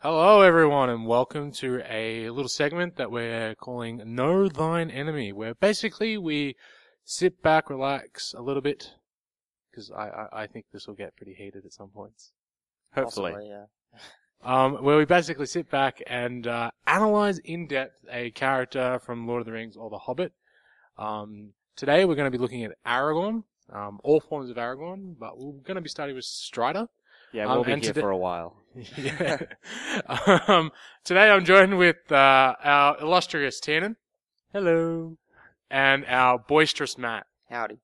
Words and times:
Hello, 0.00 0.42
everyone, 0.42 0.90
and 0.90 1.06
welcome 1.06 1.50
to 1.52 1.82
a 1.90 2.30
little 2.30 2.48
segment 2.48 2.96
that 2.96 3.10
we're 3.10 3.56
calling 3.56 4.00
Know 4.14 4.48
Thine 4.48 4.90
Enemy, 4.92 5.32
where 5.32 5.54
basically 5.54 6.16
we 6.16 6.54
sit 7.04 7.42
back, 7.42 7.68
relax 7.68 8.32
a 8.32 8.40
little 8.40 8.62
bit, 8.62 8.92
because 9.70 9.90
I, 9.90 10.08
I, 10.08 10.42
I 10.42 10.46
think 10.46 10.66
this 10.72 10.86
will 10.86 10.94
get 10.94 11.16
pretty 11.16 11.34
heated 11.34 11.64
at 11.64 11.72
some 11.72 11.88
points. 11.88 12.30
Hopefully. 12.94 13.32
Possibly, 13.32 13.50
yeah. 13.50 13.64
Um, 14.40 14.84
where 14.84 14.96
we 14.96 15.04
basically 15.04 15.46
sit 15.46 15.68
back 15.68 16.00
and 16.06 16.46
uh, 16.46 16.70
analyze 16.86 17.40
in 17.40 17.66
depth 17.66 18.04
a 18.08 18.30
character 18.30 19.00
from 19.04 19.26
Lord 19.26 19.40
of 19.40 19.46
the 19.46 19.52
Rings 19.52 19.76
or 19.76 19.90
The 19.90 19.98
Hobbit. 19.98 20.32
Um, 20.96 21.54
today 21.74 22.04
we're 22.04 22.14
going 22.14 22.30
to 22.30 22.38
be 22.38 22.40
looking 22.40 22.62
at 22.62 22.70
Aragorn, 22.86 23.42
um, 23.72 23.98
all 24.04 24.20
forms 24.20 24.48
of 24.48 24.56
Aragorn, 24.56 25.16
but 25.18 25.36
we're 25.36 25.54
going 25.64 25.74
to 25.74 25.80
be 25.80 25.88
starting 25.88 26.14
with 26.14 26.24
Strider. 26.24 26.86
Yeah, 27.32 27.46
Um, 27.46 27.54
we'll 27.56 27.64
be 27.64 27.72
here 27.72 27.80
today- 27.80 28.00
for 28.00 28.10
a 28.10 28.16
while. 28.16 28.54
yeah. 28.96 29.38
um, 30.46 30.70
today 31.04 31.30
I'm 31.30 31.44
joined 31.44 31.78
with 31.78 31.96
uh, 32.10 32.54
our 32.62 33.00
illustrious 33.00 33.60
Tiernan 33.60 33.96
Hello. 34.52 35.16
and 35.70 36.04
our 36.06 36.38
boisterous 36.38 36.96
Matt. 36.98 37.26
Howdy. 37.50 37.78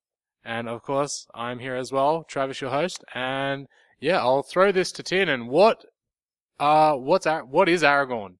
And 0.44 0.68
of 0.68 0.82
course, 0.82 1.26
I'm 1.34 1.58
here 1.58 1.74
as 1.74 1.90
well, 1.90 2.24
Travis, 2.24 2.60
your 2.60 2.70
host. 2.70 3.02
And 3.14 3.66
yeah, 3.98 4.18
I'll 4.18 4.42
throw 4.42 4.72
this 4.72 4.92
to 4.92 5.02
Tiernan. 5.02 5.46
What, 5.46 5.84
uh, 6.60 6.94
what's 6.94 7.26
Ar- 7.26 7.44
what 7.44 7.68
is 7.68 7.82
Aragorn? 7.82 8.36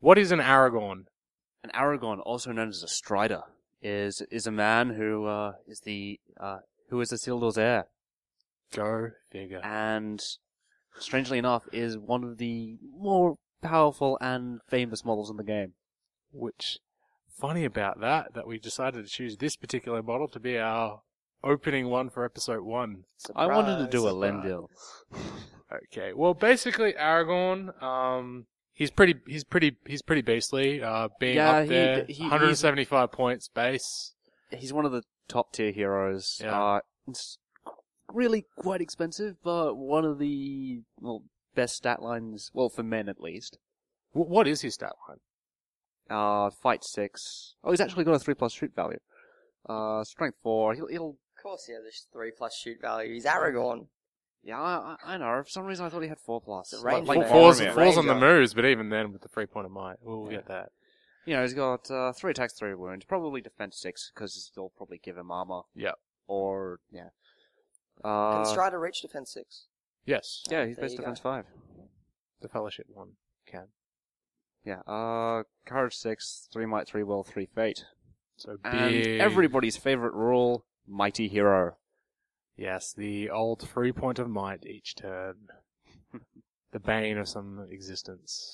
What 0.00 0.18
is 0.18 0.32
an 0.32 0.40
Aragorn? 0.40 1.04
An 1.64 1.70
Aragorn, 1.74 2.20
also 2.24 2.52
known 2.52 2.68
as 2.68 2.82
a 2.82 2.88
Strider, 2.88 3.42
is 3.82 4.20
is 4.30 4.46
a 4.46 4.52
man 4.52 4.90
who 4.90 5.24
uh, 5.24 5.52
is 5.66 5.80
the 5.80 6.20
uh, 6.38 6.58
who 6.90 7.00
is 7.00 7.10
Isildur's 7.10 7.58
heir, 7.58 7.86
Go 8.72 9.10
figure. 9.32 9.60
and 9.64 10.22
strangely 10.98 11.38
enough, 11.38 11.64
is 11.72 11.96
one 11.98 12.24
of 12.24 12.38
the 12.38 12.76
more 12.96 13.36
powerful 13.62 14.18
and 14.20 14.60
famous 14.68 15.04
models 15.04 15.30
in 15.30 15.36
the 15.36 15.44
game. 15.44 15.72
Which, 16.32 16.78
funny 17.38 17.64
about 17.64 18.00
that, 18.00 18.34
that 18.34 18.46
we 18.46 18.58
decided 18.58 19.04
to 19.04 19.10
choose 19.10 19.36
this 19.36 19.56
particular 19.56 20.02
model 20.02 20.28
to 20.28 20.40
be 20.40 20.58
our 20.58 21.00
opening 21.42 21.88
one 21.88 22.10
for 22.10 22.24
episode 22.24 22.62
one. 22.62 23.04
I 23.34 23.46
wanted 23.46 23.78
to 23.78 23.86
do 23.90 24.06
a 24.08 24.12
Lendil. 24.12 24.68
Okay. 25.92 26.12
Well, 26.12 26.34
basically, 26.34 26.92
Aragorn. 26.92 27.80
Um, 27.82 28.46
he's 28.72 28.90
pretty. 28.90 29.16
He's 29.26 29.44
pretty. 29.44 29.76
He's 29.86 30.02
pretty 30.02 30.22
beastly. 30.22 30.82
Uh, 30.82 31.08
being 31.18 31.36
Yeah, 31.36 31.50
up 31.58 31.68
there, 31.68 32.04
he- 32.04 32.22
175 32.22 33.12
points 33.12 33.48
base. 33.48 34.14
He's 34.50 34.72
one 34.72 34.84
of 34.84 34.92
the 34.92 35.02
top 35.28 35.52
tier 35.52 35.72
heroes. 35.72 36.40
Yeah. 36.42 36.62
Uh, 36.62 36.80
really 38.12 38.46
quite 38.58 38.80
expensive, 38.80 39.36
but 39.42 39.74
one 39.76 40.04
of 40.04 40.18
the 40.18 40.82
well 41.00 41.22
best 41.54 41.76
stat 41.76 42.02
lines, 42.02 42.50
well 42.54 42.68
for 42.68 42.82
men 42.82 43.08
at 43.08 43.20
least. 43.20 43.58
W- 44.14 44.30
what 44.30 44.46
is 44.46 44.60
his 44.62 44.74
stat 44.74 44.92
line? 45.08 45.18
Uh, 46.08 46.50
fight 46.50 46.84
six. 46.84 47.54
Oh, 47.64 47.70
he's 47.70 47.80
actually 47.80 48.04
got 48.04 48.14
a 48.14 48.18
three 48.18 48.34
plus 48.34 48.52
shoot 48.52 48.72
value. 48.74 48.98
Uh, 49.68 50.04
strength 50.04 50.38
four. 50.42 50.74
He'll, 50.74 50.86
he'll. 50.88 51.10
Of 51.36 51.42
course, 51.42 51.64
he 51.66 51.72
has 51.72 51.82
a 51.82 52.12
three 52.12 52.32
plus 52.36 52.56
shoot 52.56 52.78
value. 52.80 53.12
He's 53.14 53.24
Aragorn. 53.26 53.86
Yeah, 54.44 54.60
I, 54.60 54.96
I 55.04 55.14
I 55.14 55.16
know. 55.16 55.42
For 55.42 55.48
some 55.48 55.64
reason, 55.64 55.84
I 55.84 55.88
thought 55.88 56.02
he 56.02 56.08
had 56.08 56.20
four 56.20 56.40
plus. 56.40 56.72
It's 56.72 56.82
a 56.82 56.84
Like- 56.84 56.94
range 56.94 57.08
like 57.08 57.18
man. 57.20 57.28
falls 57.28 57.60
Boromir. 57.60 57.98
on 57.98 58.06
the 58.06 58.14
moves, 58.14 58.54
but 58.54 58.64
even 58.64 58.88
then, 58.90 59.12
with 59.12 59.22
the 59.22 59.28
three 59.28 59.46
point 59.46 59.66
of 59.66 59.72
might, 59.72 59.96
we'll 60.02 60.26
Yeah. 60.30 60.36
get 60.38 60.48
that. 60.48 60.68
You 61.24 61.34
know, 61.34 61.42
he's 61.42 61.54
got 61.54 61.90
uh, 61.90 62.12
three 62.12 62.30
attacks, 62.30 62.54
three 62.56 62.74
wounds. 62.74 63.04
Probably 63.04 63.40
defense 63.40 63.80
six 63.80 64.12
because 64.14 64.52
they'll 64.54 64.72
probably 64.76 64.98
give 65.02 65.16
him 65.16 65.32
armor. 65.32 65.62
Yeah. 65.74 65.92
Or 66.28 66.78
yeah. 66.92 67.08
Can 68.02 68.10
Uh, 68.10 68.44
Strider 68.44 68.78
reach 68.78 69.00
defense 69.02 69.32
six? 69.32 69.66
Yes, 70.04 70.42
yeah, 70.50 70.66
he's 70.66 70.76
There 70.76 70.82
best 70.84 70.92
you 70.92 70.98
go. 70.98 71.02
defense 71.04 71.20
five. 71.20 71.46
the 72.40 72.48
Fellowship 72.48 72.86
one 72.92 73.12
can. 73.46 73.68
Yeah. 74.64 74.80
Uh, 74.80 75.44
courage 75.64 75.96
six, 75.96 76.48
three 76.52 76.66
might, 76.66 76.86
three 76.86 77.02
will, 77.02 77.24
three 77.24 77.46
fate. 77.46 77.84
So 78.36 78.58
And 78.64 78.90
big. 78.92 79.20
everybody's 79.20 79.76
favorite 79.76 80.12
rule: 80.12 80.64
mighty 80.86 81.28
hero. 81.28 81.76
Yes, 82.56 82.92
the 82.92 83.30
old 83.30 83.62
three 83.68 83.92
point 83.92 84.18
of 84.18 84.28
might 84.28 84.66
each 84.66 84.94
turn. 84.96 85.48
the 86.72 86.78
bane 86.80 87.16
of 87.18 87.28
some 87.28 87.66
existence. 87.70 88.52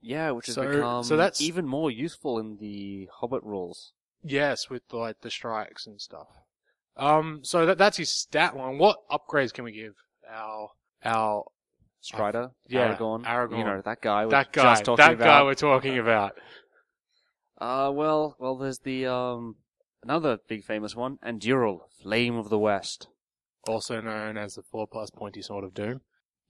Yeah, 0.00 0.30
which 0.32 0.46
has 0.46 0.54
So- 0.56 0.68
become 0.70 1.04
so 1.04 1.16
that's- 1.16 1.40
even 1.40 1.66
more 1.66 1.90
useful 1.90 2.38
in 2.38 2.56
the 2.58 3.08
Hobbit 3.20 3.42
rules. 3.44 3.92
Yes, 4.22 4.68
with 4.68 4.82
like 4.92 5.20
the 5.20 5.30
strikes 5.30 5.86
and 5.86 6.00
stuff. 6.00 6.28
Um, 6.98 7.40
so 7.42 7.66
that 7.66 7.78
that's 7.78 7.96
his 7.96 8.10
stat 8.10 8.56
line. 8.56 8.78
What 8.78 8.98
upgrades 9.10 9.52
can 9.52 9.64
we 9.64 9.72
give 9.72 9.94
our 10.28 10.70
our 11.04 11.44
Strider, 12.00 12.50
yeah, 12.68 12.94
Aragorn, 12.94 13.24
Aragorn. 13.24 13.58
you 13.58 13.64
know 13.64 13.82
that 13.84 14.00
guy. 14.00 14.24
we 14.24 14.30
that 14.30 14.52
guy 14.52 14.62
just 14.62 14.84
talking 14.84 15.04
that 15.04 15.14
about. 15.14 15.24
guy 15.24 15.42
we're 15.42 15.54
talking 15.54 15.98
about? 15.98 16.38
Uh, 17.60 17.90
well, 17.92 18.36
well, 18.38 18.56
there's 18.56 18.78
the 18.78 19.06
um 19.06 19.56
another 20.02 20.38
big 20.48 20.64
famous 20.64 20.94
one, 20.94 21.18
Anduril, 21.24 21.80
Flame 22.00 22.36
of 22.36 22.50
the 22.50 22.58
West. 22.58 23.08
Also 23.66 24.00
known 24.00 24.36
as 24.38 24.54
the 24.54 24.62
four 24.62 24.86
plus 24.86 25.10
pointy 25.10 25.42
sword 25.42 25.64
of 25.64 25.74
doom. 25.74 26.00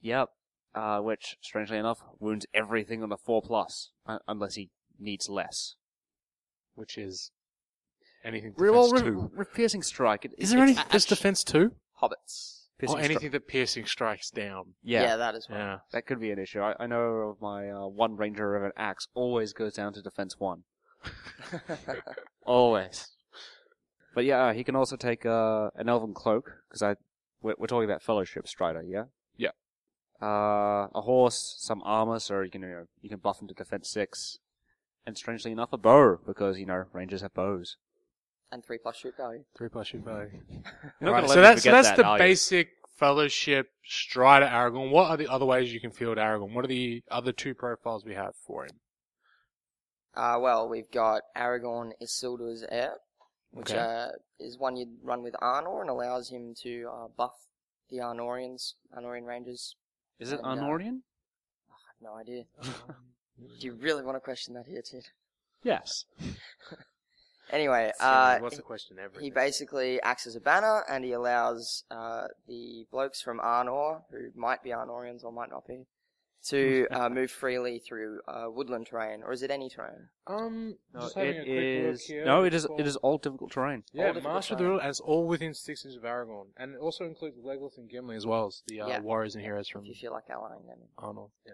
Yep. 0.01 0.29
Uh, 0.75 0.99
which, 0.99 1.35
strangely 1.41 1.77
enough, 1.77 2.03
wounds 2.19 2.45
everything 2.53 3.01
on 3.01 3.11
a 3.11 3.17
four 3.17 3.41
plus, 3.41 3.89
uh, 4.05 4.19
unless 4.27 4.53
he 4.53 4.69
needs 4.99 5.27
less. 5.27 5.75
which 6.75 6.97
is 6.97 7.31
anything 8.23 8.53
Re- 8.57 8.69
defense 8.69 8.91
well, 8.93 9.01
re- 9.03 9.09
two. 9.11 9.31
re- 9.33 9.45
piercing 9.53 9.81
strike. 9.83 10.25
It, 10.25 10.33
Is 10.37 10.51
there 10.51 10.61
any 10.61 10.73
it's 10.73 10.81
just 10.91 11.07
actu- 11.11 11.15
defense 11.15 11.43
two, 11.43 11.71
Hobbits. 12.01 12.65
piercing 12.77 12.97
or 12.97 13.01
stri- 13.01 13.05
anything 13.05 13.31
that 13.31 13.47
piercing 13.47 13.85
strikes 13.85 14.29
down? 14.29 14.73
yeah, 14.83 15.15
that 15.17 15.35
as 15.35 15.47
well. 15.49 15.59
Yeah, 15.59 15.77
that 15.91 16.05
could 16.05 16.19
be 16.19 16.31
an 16.31 16.39
issue. 16.39 16.61
I, 16.61 16.75
I 16.79 16.87
know 16.87 16.99
of 17.29 17.41
my 17.41 17.69
uh, 17.69 17.87
one 17.87 18.15
ranger 18.15 18.55
of 18.55 18.63
an 18.63 18.71
axe 18.77 19.07
always 19.13 19.53
goes 19.53 19.73
down 19.73 19.93
to 19.93 20.01
defense 20.01 20.35
one. 20.37 20.63
Always. 22.45 23.07
But 24.15 24.25
yeah, 24.25 24.47
uh, 24.47 24.53
he 24.53 24.63
can 24.63 24.75
also 24.75 24.95
take 24.95 25.25
uh, 25.25 25.69
an 25.75 25.87
elven 25.87 26.13
cloak 26.13 26.51
because 26.67 26.81
I 26.81 26.95
we're, 27.41 27.53
we're 27.57 27.67
talking 27.67 27.89
about 27.89 28.01
fellowship 28.01 28.47
strider, 28.47 28.83
yeah. 28.83 29.03
Yeah. 29.37 29.51
Uh, 30.21 30.87
a 30.93 31.01
horse, 31.01 31.55
some 31.59 31.81
armor, 31.85 32.19
so 32.19 32.41
you 32.41 32.49
can 32.51 32.61
you, 32.63 32.67
know, 32.67 32.85
you 33.01 33.09
can 33.09 33.19
buff 33.19 33.41
him 33.41 33.47
to 33.47 33.53
defense 33.53 33.89
six, 33.89 34.39
and 35.05 35.17
strangely 35.17 35.51
enough, 35.51 35.69
a 35.71 35.77
bow 35.77 36.17
because 36.25 36.57
you 36.59 36.65
know 36.65 36.83
rangers 36.91 37.21
have 37.21 37.33
bows. 37.33 37.77
And 38.51 38.63
three 38.65 38.77
plus 38.77 38.97
shoot 38.97 39.15
value. 39.17 39.43
three 39.57 39.69
plus 39.69 39.87
shoot 39.87 40.03
value. 40.03 40.29
You're 40.31 40.61
not 41.01 41.11
Right, 41.11 41.21
gonna 41.21 41.27
so 41.29 41.35
me 41.35 41.41
that's 41.41 41.63
so 41.63 41.69
forget 41.69 41.83
that's 41.83 41.87
that, 41.89 41.97
the 41.97 42.05
are 42.05 42.17
you? 42.17 42.23
basic 42.23 42.69
fellowship 42.97 43.69
Strider 43.83 44.45
Aragorn. 44.45 44.91
What 44.91 45.09
are 45.09 45.17
the 45.17 45.27
other 45.27 45.45
ways 45.45 45.73
you 45.73 45.79
can 45.79 45.91
field 45.91 46.17
Aragorn? 46.17 46.53
What 46.53 46.65
are 46.65 46.69
the 46.69 47.03
other 47.09 47.31
two 47.31 47.53
profiles 47.53 48.05
we 48.05 48.13
have 48.15 48.35
for 48.45 48.65
him? 48.65 48.71
Uh, 50.15 50.37
well, 50.41 50.67
we've 50.67 50.91
got 50.91 51.21
Aragorn 51.37 51.91
Isildur's 52.01 52.65
heir, 52.69 52.95
which 53.51 53.69
Okay. 53.71 53.79
uh, 53.79 54.07
is 54.39 54.57
one 54.57 54.75
you'd 54.75 54.97
run 55.03 55.21
with 55.23 55.35
Arnor 55.41 55.81
and 55.81 55.89
allows 55.89 56.29
him 56.29 56.53
to 56.63 56.89
uh, 56.91 57.07
buff 57.15 57.35
the 57.89 57.97
Arnorians, 57.97 58.73
Arnorian 58.97 59.25
Rangers. 59.25 59.75
Is 60.19 60.31
it 60.31 60.39
and, 60.43 60.59
uh, 60.59 60.63
Arnorian? 60.63 61.01
I 61.69 61.77
have 61.87 62.01
no 62.01 62.15
idea. 62.15 62.43
Do 62.61 63.65
you 63.67 63.73
really 63.73 64.03
want 64.03 64.15
to 64.17 64.19
question 64.19 64.53
that 64.55 64.65
here, 64.67 64.81
Tid? 64.81 65.05
Yes. 65.63 66.05
Anyway, 67.51 67.91
uh, 67.99 68.37
what's 68.39 68.57
the 68.57 68.61
question? 68.61 68.97
Everything. 68.99 69.23
He 69.23 69.31
basically 69.31 70.01
acts 70.01 70.27
as 70.27 70.35
a 70.35 70.39
banner, 70.39 70.83
and 70.89 71.03
he 71.03 71.13
allows 71.13 71.83
uh, 71.89 72.27
the 72.47 72.85
blokes 72.91 73.21
from 73.21 73.39
Arnor, 73.39 74.01
who 74.11 74.29
might 74.35 74.61
be 74.63 74.69
Arnorians 74.69 75.23
or 75.23 75.31
might 75.31 75.49
not 75.49 75.65
be, 75.65 75.85
to 76.45 76.87
uh, 76.91 77.09
move 77.09 77.31
freely 77.31 77.79
through 77.79 78.21
uh, 78.27 78.45
woodland 78.49 78.87
terrain, 78.87 79.23
or 79.23 79.31
is 79.33 79.41
it 79.41 79.49
any 79.51 79.67
terrain? 79.69 80.09
um, 80.27 80.75
No, 80.93 81.01
just 81.01 81.15
having 81.15 81.35
it 81.35 81.39
a 81.39 81.43
quick 81.43 81.85
look 81.85 81.93
is. 81.95 82.01
here 82.05 82.25
No, 82.25 82.43
it 82.43 82.53
is 82.53 82.67
it 82.77 82.85
is 82.87 82.95
all 82.97 83.17
difficult 83.17 83.51
terrain. 83.51 83.83
Yeah, 83.93 84.07
all 84.07 84.13
difficult 84.13 84.33
Master 84.35 84.53
of 84.53 84.59
the. 84.59 84.65
Rule, 84.65 84.79
and 84.79 84.89
it's 84.89 84.99
all 84.99 85.25
within 85.27 85.53
six 85.55 85.83
inches 85.85 85.97
of 85.97 86.03
Aragorn, 86.03 86.47
and 86.55 86.75
it 86.75 86.79
also 86.79 87.03
includes 87.05 87.37
Legolas 87.39 87.77
and 87.77 87.89
Gimli 87.89 88.15
as 88.15 88.25
well 88.27 88.45
as 88.47 88.61
the 88.67 88.81
uh, 88.81 88.87
Yeah. 88.87 88.99
warriors 89.01 89.33
and 89.35 89.43
heroes 89.43 89.67
from 89.67 89.81
If 89.81 89.87
you 89.87 89.95
feel 89.95 90.11
like 90.13 90.29
allying 90.29 90.67
them. 90.67 90.77
Arnor. 90.99 91.29
Yeah, 91.47 91.53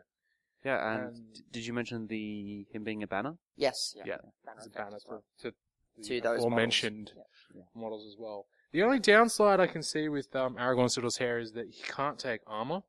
Yeah, 0.65 0.93
and 0.93 1.03
And- 1.15 1.33
d- 1.33 1.41
did 1.51 1.65
you 1.65 1.73
mention 1.73 2.07
the 2.07 2.67
him 2.71 2.83
being 2.83 3.01
a 3.01 3.07
banner? 3.07 3.37
Yes. 3.55 3.93
Yeah. 3.95 4.03
Yeah, 4.05 4.17
Banner 4.45 4.61
a 4.65 4.69
banner 4.69 4.95
as 4.97 5.03
to, 5.03 5.09
well. 5.09 5.23
to 5.39 5.51
the 5.51 5.55
To 6.03 6.21
those 6.21 6.23
models. 6.23 6.45
aforementioned 6.45 7.11
Yeah. 7.55 7.61
models 7.73 8.05
as 8.05 8.17
well. 8.19 8.47
The 8.71 8.83
only 8.83 8.99
downside 8.99 9.59
I 9.59 9.67
can 9.67 9.81
see 9.83 10.09
with 10.09 10.35
um, 10.35 10.55
Aragorn 10.55 10.85
Isildur's 10.85 11.19
heir 11.21 11.39
is 11.39 11.53
that 11.53 11.67
he 11.69 11.81
can't 11.83 12.19
take 12.19 12.41
armor, 12.45 12.83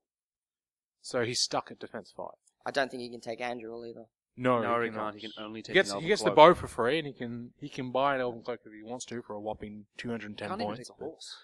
so 1.00 1.25
he's 1.25 1.41
stuck 1.41 1.70
at 1.70 1.79
defense 1.79 2.12
five. 2.17 2.35
I 2.64 2.70
don't 2.73 2.91
think 2.91 3.03
he 3.03 3.08
can 3.11 3.20
take 3.20 3.41
Anduril 3.41 3.88
either. 3.88 4.06
No, 4.37 4.61
no, 4.61 4.81
he 4.82 4.91
cannot. 4.91 5.12
can't. 5.12 5.14
He 5.14 5.20
can 5.32 5.44
only 5.44 5.62
take. 5.62 5.69
He 5.73 5.75
gets 5.75 5.93
an 5.93 6.00
he 6.00 6.08
gets 6.08 6.23
the 6.23 6.31
bow 6.32 6.53
for 6.55 6.67
free, 6.67 6.99
and 6.99 7.06
he 7.06 7.12
can 7.12 7.53
he 7.58 7.69
can 7.69 7.91
buy 7.93 8.17
an 8.17 8.20
elven 8.20 8.43
cloak 8.43 8.61
if 8.67 8.73
he 8.73 8.82
wants 8.82 9.05
to 9.06 9.23
for 9.23 9.35
a 9.35 9.41
whopping 9.41 9.87
two 9.97 10.11
hundred 10.11 10.26
and 10.26 10.38
ten 10.38 10.49
Can't 10.49 10.61
even 10.61 10.75
points. 10.75 10.88
take 10.88 10.97
a 11.00 11.05
horse. 11.05 11.37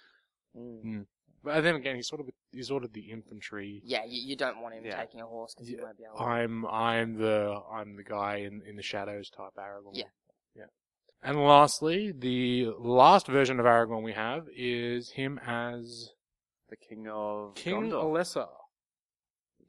Mm. 0.57 1.07
But 1.45 1.61
then 1.63 1.75
again, 1.77 1.97
he's 1.97 2.09
sort 2.09 2.21
of 2.21 2.29
he's 2.53 2.69
sort 2.69 2.85
of 2.85 2.93
the 2.93 3.11
infantry. 3.11 3.81
Yeah, 3.85 4.05
you, 4.05 4.21
you 4.29 4.37
don't 4.37 4.61
want 4.61 4.75
him 4.75 4.85
Yeah. 4.85 5.01
taking 5.01 5.21
a 5.21 5.27
horse 5.27 5.55
because 5.55 5.71
Yeah, 5.71 5.77
he 5.79 5.83
won't 5.85 5.97
be 5.97 6.05
able. 6.05 6.17
to. 6.19 6.23
I'm 6.25 6.67
I'm 6.67 7.15
the 7.19 7.61
I'm 7.73 7.97
the 7.97 8.05
guy 8.05 8.37
in, 8.39 8.61
in 8.69 8.77
the 8.77 8.83
shadows 8.83 9.31
type 9.31 9.53
Aragorn. 9.57 9.93
Yeah. 9.95 10.05
And 11.23 11.39
lastly, 11.45 12.13
the 12.13 12.71
last 12.79 13.27
version 13.29 13.61
of 13.61 13.67
Aragorn 13.67 14.03
we 14.03 14.13
have 14.13 14.47
is 14.57 15.11
him 15.13 15.39
as 15.47 16.11
The 16.69 16.77
king 16.77 17.07
of 17.09 17.55
King 17.55 17.91
Gondor. 17.91 18.05
Elessar. 18.05 18.49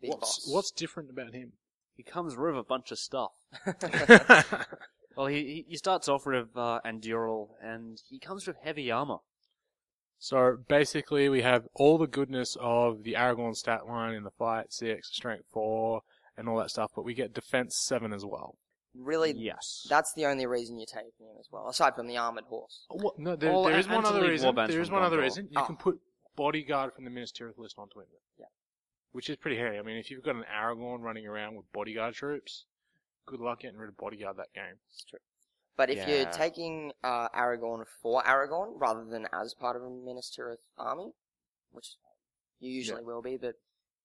Big 0.02 0.10
What's 0.12 0.40
boss. 0.46 0.52
what's 0.54 0.72
different 0.72 1.10
about 1.10 1.34
him? 1.34 1.54
he 1.96 2.02
comes 2.04 2.36
with 2.36 2.58
a 2.58 2.64
bunch 2.64 2.92
of 2.92 2.98
stuff. 2.98 3.32
Well, 5.16 5.28
he, 5.28 5.44
he 5.44 5.66
he 5.70 5.78
starts 5.78 6.10
off 6.10 6.26
with 6.26 6.58
uh, 6.58 6.80
Anduril, 6.84 7.50
and 7.62 8.02
he 8.10 8.18
comes 8.18 8.48
with 8.48 8.56
heavy 8.64 8.90
armor. 8.90 9.18
so 10.18 10.58
basically, 10.68 11.30
we 11.30 11.44
have 11.44 11.68
all 11.76 12.00
the 12.00 12.08
goodness 12.08 12.58
of 12.60 13.04
the 13.04 13.14
Aragorn 13.14 13.56
stat 13.56 13.86
line 13.86 14.16
in 14.16 14.24
the 14.24 14.32
fight 14.32 14.74
six, 14.74 15.10
strength 15.16 15.46
four, 15.52 16.02
and 16.36 16.50
all 16.50 16.58
that 16.58 16.72
stuff, 16.72 16.90
but 16.96 17.06
we 17.06 17.14
get 17.14 17.32
defense 17.32 17.78
seven 17.86 18.12
as 18.12 18.26
well. 18.26 18.58
Really, 18.96 19.34
Yes. 19.34 19.86
that's 19.90 20.14
the 20.14 20.26
only 20.28 20.46
reason 20.46 20.78
you're 20.78 20.86
taking 20.86 21.26
him 21.28 21.36
as 21.40 21.48
well, 21.52 21.68
aside 21.68 21.96
from 21.96 22.08
the 22.08 22.18
armored 22.18 22.44
horse. 22.46 22.86
What? 22.90 23.18
No, 23.18 23.36
there, 23.36 23.52
Well, 23.52 23.64
there 23.64 23.78
is 23.80 23.88
one 23.88 24.06
other 24.06 24.22
reason. 24.22 24.54
There 24.56 24.82
is 24.82 24.88
from 24.90 24.96
one 24.98 25.04
other 25.04 25.20
reason. 25.20 25.48
You 25.50 25.60
Oh. 25.62 25.66
can 25.66 25.78
put 25.78 26.00
bodyguard 26.36 26.94
from 26.94 27.04
the 27.06 27.10
Minas 27.10 27.32
Tirith 27.32 27.58
list 27.58 27.78
onto 27.80 28.00
him. 28.00 28.08
Yeah. 28.38 28.46
Which 29.12 29.30
is 29.30 29.38
pretty 29.38 29.58
hairy. 29.58 29.80
I 29.80 29.82
mean, 29.82 29.98
if 29.98 30.12
you've 30.12 30.24
got 30.24 30.36
an 30.36 30.46
Aragorn 30.52 31.00
running 31.02 31.26
around 31.28 31.56
with 31.56 31.72
bodyguard 31.72 32.14
troops, 32.14 32.66
good 33.26 33.40
luck 33.40 33.62
getting 33.62 33.78
rid 33.80 33.90
of 33.90 33.98
bodyguard 33.98 34.38
that 34.38 34.54
game. 34.54 34.80
It's 34.90 35.04
true. 35.06 35.20
But 35.76 35.90
if 35.90 36.08
you're 36.08 36.30
taking 36.32 36.92
uh, 37.04 37.30
Aragorn 37.30 37.86
for 38.02 38.22
Aragorn 38.24 38.74
rather 38.80 39.06
than 39.06 39.28
as 39.34 39.56
part 39.56 39.76
of 39.76 39.82
a 39.82 39.90
Minas 39.90 40.30
Tirith 40.38 40.58
army, 40.78 41.14
which 41.72 41.96
you 42.60 42.72
usually 42.72 43.04
will 43.04 43.24
be, 43.24 43.38
but 43.38 43.56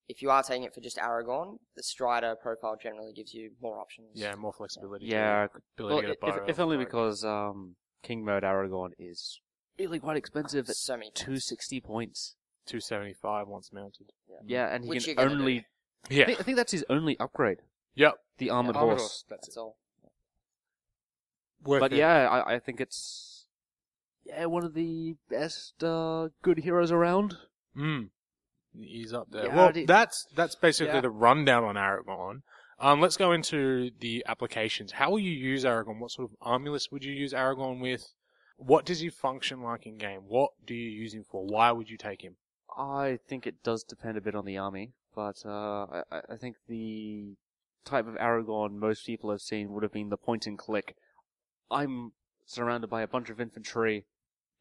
if 0.08 0.22
you 0.22 0.30
are 0.30 0.42
taking 0.42 0.64
it 0.64 0.74
for 0.74 0.80
just 0.80 0.96
Aragorn, 0.96 1.58
the 1.76 1.82
Strider 1.82 2.34
profile 2.40 2.76
generally 2.82 3.12
gives 3.12 3.34
you 3.34 3.50
more 3.60 3.78
options. 3.78 4.08
Yeah, 4.14 4.34
more 4.36 4.52
flexibility. 4.52 5.06
yeah. 5.06 5.46
Ability 5.76 5.94
Well, 5.94 5.96
to 6.00 6.02
get 6.02 6.10
a 6.10 6.12
if, 6.12 6.18
if, 6.22 6.40
out 6.42 6.48
if 6.50 6.56
of 6.56 6.60
only 6.60 6.76
because 6.78 7.24
um, 7.24 7.76
King 8.02 8.24
Mode 8.24 8.42
Aragorn 8.42 8.90
is 8.98 9.40
really 9.78 9.98
quite 9.98 10.16
expensive 10.16 10.68
at 10.68 10.76
so 10.76 10.94
many. 10.96 11.10
260 11.14 11.80
points. 11.80 12.34
275 12.66 13.48
once 13.48 13.70
mounted. 13.72 14.12
Yeah, 14.46 14.66
and 14.74 14.84
he 14.84 14.90
Which 14.90 15.04
can 15.06 15.14
you're 15.16 15.26
gonna 15.28 15.40
only. 15.40 15.58
I, 16.10 16.14
Yeah. 16.14 16.26
think, 16.26 16.40
I 16.40 16.42
think 16.42 16.56
that's 16.56 16.72
his 16.72 16.84
only 16.90 17.18
upgrade. 17.18 17.58
Yep. 17.94 18.14
The 18.38 18.50
armored 18.50 18.76
Armored 18.76 18.98
horse. 18.98 19.24
That's 19.28 19.46
That's 19.48 19.56
it. 19.56 19.60
all. 19.60 19.76
Worth 21.64 21.80
But 21.80 21.92
it. 21.92 21.96
yeah, 21.98 22.28
I, 22.28 22.54
I 22.54 22.58
think 22.60 22.80
it's 22.80 23.46
yeah 24.24 24.44
one 24.46 24.64
of 24.64 24.74
the 24.74 25.16
best 25.28 25.82
uh, 25.82 26.28
good 26.42 26.58
heroes 26.60 26.92
around. 26.92 27.36
Mm. 27.76 28.10
He's 28.80 29.12
up 29.12 29.30
there. 29.30 29.46
Yeah, 29.46 29.56
well, 29.56 29.72
the- 29.72 29.86
that's 29.86 30.26
that's 30.36 30.54
basically 30.54 30.94
Yeah. 30.94 31.00
the 31.02 31.10
rundown 31.10 31.64
on 31.64 31.74
Aragorn. 31.76 32.42
Um, 32.80 33.00
let's 33.00 33.16
go 33.16 33.32
into 33.32 33.90
the 33.98 34.24
applications. 34.28 34.92
How 34.92 35.10
will 35.10 35.18
you 35.18 35.32
use 35.32 35.64
Aragorn? 35.64 35.98
What 35.98 36.12
sort 36.12 36.30
of 36.30 36.36
army 36.40 36.70
list 36.70 36.92
would 36.92 37.02
you 37.04 37.12
use 37.12 37.32
Aragorn 37.32 37.80
with? 37.80 38.12
What 38.56 38.84
does 38.84 39.00
he 39.00 39.08
function 39.08 39.62
like 39.62 39.84
in 39.86 39.98
game? 39.98 40.22
What 40.28 40.50
do 40.64 40.74
you 40.74 40.88
use 40.90 41.12
him 41.14 41.24
for? 41.24 41.44
Why 41.44 41.72
would 41.72 41.90
you 41.90 41.96
take 41.96 42.22
him? 42.22 42.36
I 42.76 43.18
think 43.26 43.46
it 43.46 43.62
does 43.64 43.82
depend 43.82 44.16
a 44.16 44.20
bit 44.20 44.36
on 44.36 44.44
the 44.44 44.56
army, 44.58 44.92
but 45.14 45.42
uh, 45.44 45.84
I, 45.86 46.02
I- 46.12 46.22
I 46.30 46.36
think 46.36 46.56
the 46.68 47.34
type 47.84 48.06
of 48.06 48.14
Aragorn 48.14 48.72
most 48.74 49.06
people 49.06 49.30
have 49.30 49.40
seen 49.40 49.72
would 49.72 49.82
have 49.82 49.92
been 49.92 50.10
the 50.10 50.16
point 50.16 50.46
and 50.46 50.56
click. 50.58 50.94
I'm 51.70 52.12
surrounded 52.46 52.88
by 52.90 53.02
a 53.02 53.08
bunch 53.08 53.28
of 53.30 53.40
infantry, 53.40 54.04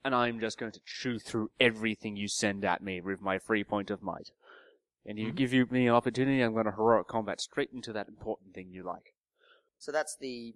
and 0.07 0.15
I'm 0.15 0.39
just 0.39 0.57
going 0.57 0.71
to 0.71 0.79
chew 0.85 1.19
through 1.19 1.51
everything 1.59 2.15
you 2.15 2.29
send 2.29 2.63
at 2.63 2.81
me 2.81 3.01
with 3.01 3.19
my 3.19 3.37
free 3.37 3.65
point 3.65 3.91
of 3.91 4.01
might. 4.01 4.31
And 5.05 5.19
you 5.19 5.31
Mhm. 5.31 5.35
give 5.35 5.53
you 5.53 5.65
me 5.69 5.87
an 5.87 5.93
opportunity, 5.93 6.41
I'm 6.41 6.53
going 6.53 6.65
to 6.65 6.71
heroic 6.71 7.07
combat 7.07 7.41
straight 7.41 7.71
into 7.73 7.91
that 7.91 8.07
important 8.07 8.53
thing 8.53 8.71
you 8.71 8.83
like. 8.83 9.13
So 9.77 9.91
that's 9.91 10.15
the 10.15 10.55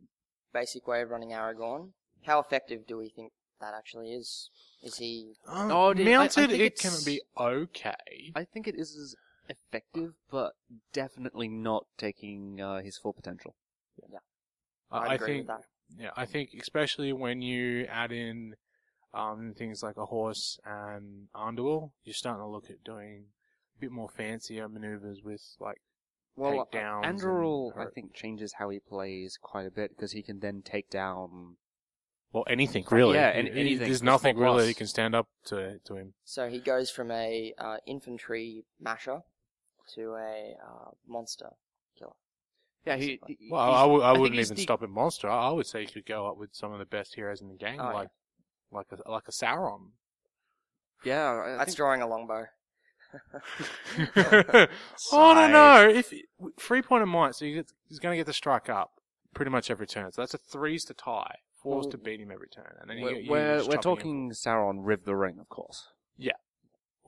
basic 0.54 0.88
way 0.88 1.02
of 1.02 1.10
running 1.10 1.32
Aragorn. 1.32 1.92
How 2.24 2.40
effective 2.40 2.88
do 2.88 2.98
we 2.98 3.10
think 3.10 3.34
that 3.60 3.74
actually 3.74 4.14
is? 4.14 4.50
Is 4.84 4.98
he? 4.98 5.36
Um, 5.46 5.72
Oh, 5.72 5.94
dude, 5.94 6.08
I- 6.08 6.12
I 6.12 6.18
mounted, 6.18 6.52
it 6.52 6.78
can 6.78 7.04
be 7.04 7.22
okay. 7.38 8.32
I 8.34 8.46
think 8.46 8.68
it 8.68 8.76
is 8.76 8.96
as 8.96 9.16
effective, 9.50 10.16
but 10.30 10.56
definitely 10.94 11.50
not 11.50 11.88
taking 11.98 12.62
uh, 12.62 12.82
his 12.82 12.98
full 12.98 13.14
potential. 13.14 13.56
I, 14.92 14.98
I 14.98 15.14
agree 15.16 15.28
think 15.28 15.38
with 15.40 15.48
that. 15.48 15.64
Yeah, 15.98 16.12
I 16.16 16.26
think 16.26 16.52
especially 16.60 17.12
when 17.14 17.42
you 17.42 17.86
add 17.86 18.12
in 18.12 18.56
um, 19.14 19.54
things 19.58 19.84
like 19.84 19.98
a 19.98 20.06
horse 20.06 20.60
and 20.66 21.28
Anduril, 21.36 21.92
you're 22.04 22.14
starting 22.14 22.42
to 22.42 22.48
look 22.48 22.70
at 22.70 22.84
doing 22.84 23.26
a 23.78 23.80
bit 23.82 23.92
more 23.92 24.10
fancier 24.10 24.68
maneuvers 24.70 25.22
with 25.24 25.42
like 25.60 25.82
Well, 26.36 26.68
takedowns. 26.74 27.06
and 27.06 27.20
Anduril, 27.20 27.78
I 27.78 27.86
think, 27.94 28.14
changes 28.14 28.54
how 28.54 28.70
he 28.70 28.80
plays 28.80 29.38
quite 29.42 29.66
a 29.68 29.72
bit 29.72 29.92
because 29.96 30.14
he 30.14 30.22
can 30.24 30.40
then 30.40 30.62
take 30.64 30.90
down. 30.90 31.58
well 32.34 32.46
anything 32.48 32.86
really. 32.90 33.16
Yeah, 33.16 33.34
He- 33.34 33.40
an- 33.42 33.48
anything 33.50 33.88
There's 33.88 34.02
nothing 34.02 34.36
small 34.36 34.46
really 34.46 34.58
plus. 34.60 34.68
that 34.68 34.78
can 34.78 34.88
stand 34.88 35.16
up 35.16 35.28
to 35.46 35.80
to 35.80 35.96
him. 35.96 36.14
So 36.24 36.48
he 36.50 36.60
goes 36.60 36.90
from 36.90 37.12
a 37.12 37.54
uh, 37.58 37.78
infantry 37.86 38.64
masher 38.80 39.22
to 39.96 40.14
a 40.16 40.56
uh, 40.66 40.92
monster 41.06 41.50
killer. 42.00 42.14
Yeah, 42.86 42.96
he. 42.96 43.18
Basically. 43.18 43.38
he- 43.42 43.50
Well, 43.52 43.66
he's- 43.66 43.78
I, 43.78 43.82
w- 43.82 44.02
I 44.04 44.12
think 44.14 44.22
wouldn't 44.22 44.40
even 44.40 44.56
the- 44.56 44.62
stop 44.62 44.82
at 44.84 44.90
monster. 44.90 45.28
I 45.30 45.50
would 45.52 45.66
say 45.68 45.82
he 45.82 45.92
could 45.92 46.06
go 46.06 46.28
up 46.28 46.38
with 46.38 46.52
some 46.56 46.72
of 46.72 46.80
the 46.80 46.86
best 46.86 47.16
heroes 47.16 47.42
in 47.42 47.50
the 47.50 47.56
game, 47.56 47.82
Oh, 47.82 47.92
like 47.94 48.10
like 48.72 48.88
a 48.92 49.10
like 49.10 49.28
a 49.28 49.32
Sauron. 49.32 49.92
Yeah, 51.04 51.24
I- 51.32 51.54
I 51.54 51.58
That's 51.58 51.66
think- 51.72 51.78
drawing 51.78 52.02
a 52.02 52.08
longbow. 52.08 52.46
oh 55.12 55.34
no 55.34 55.48
no! 55.48 55.90
If 55.90 56.14
three 56.60 56.82
point 56.82 57.04
of 57.04 57.10
might, 57.10 57.36
so 57.36 57.44
you 57.46 57.56
get, 57.56 57.72
he's 57.90 58.00
going 58.00 58.14
to 58.14 58.18
get 58.18 58.26
the 58.26 58.34
strike 58.34 58.70
up 58.70 58.92
pretty 59.34 59.52
much 59.52 59.70
every 59.70 59.88
turn. 59.88 60.12
So 60.12 60.22
that's 60.22 60.34
a 60.34 60.38
threes 60.38 60.86
to 60.86 60.94
tie, 60.94 61.36
fours 61.62 61.84
Well, 61.86 61.92
to 61.92 61.98
beat 61.98 62.22
him 62.22 62.32
every 62.32 62.48
turn, 62.48 62.74
and 62.80 62.90
then 62.90 62.98
you 63.00 63.04
We're, 63.06 63.16
you 63.20 63.32
we're, 63.32 63.58
just 63.58 63.70
we're 63.70 63.76
chopping 63.78 63.92
him. 63.92 63.98
talking 63.98 64.32
Sauron 64.32 64.84
with 64.84 65.04
the 65.06 65.16
ring, 65.16 65.40
of 65.40 65.50
course. 65.50 65.88
Yeah. 66.18 66.34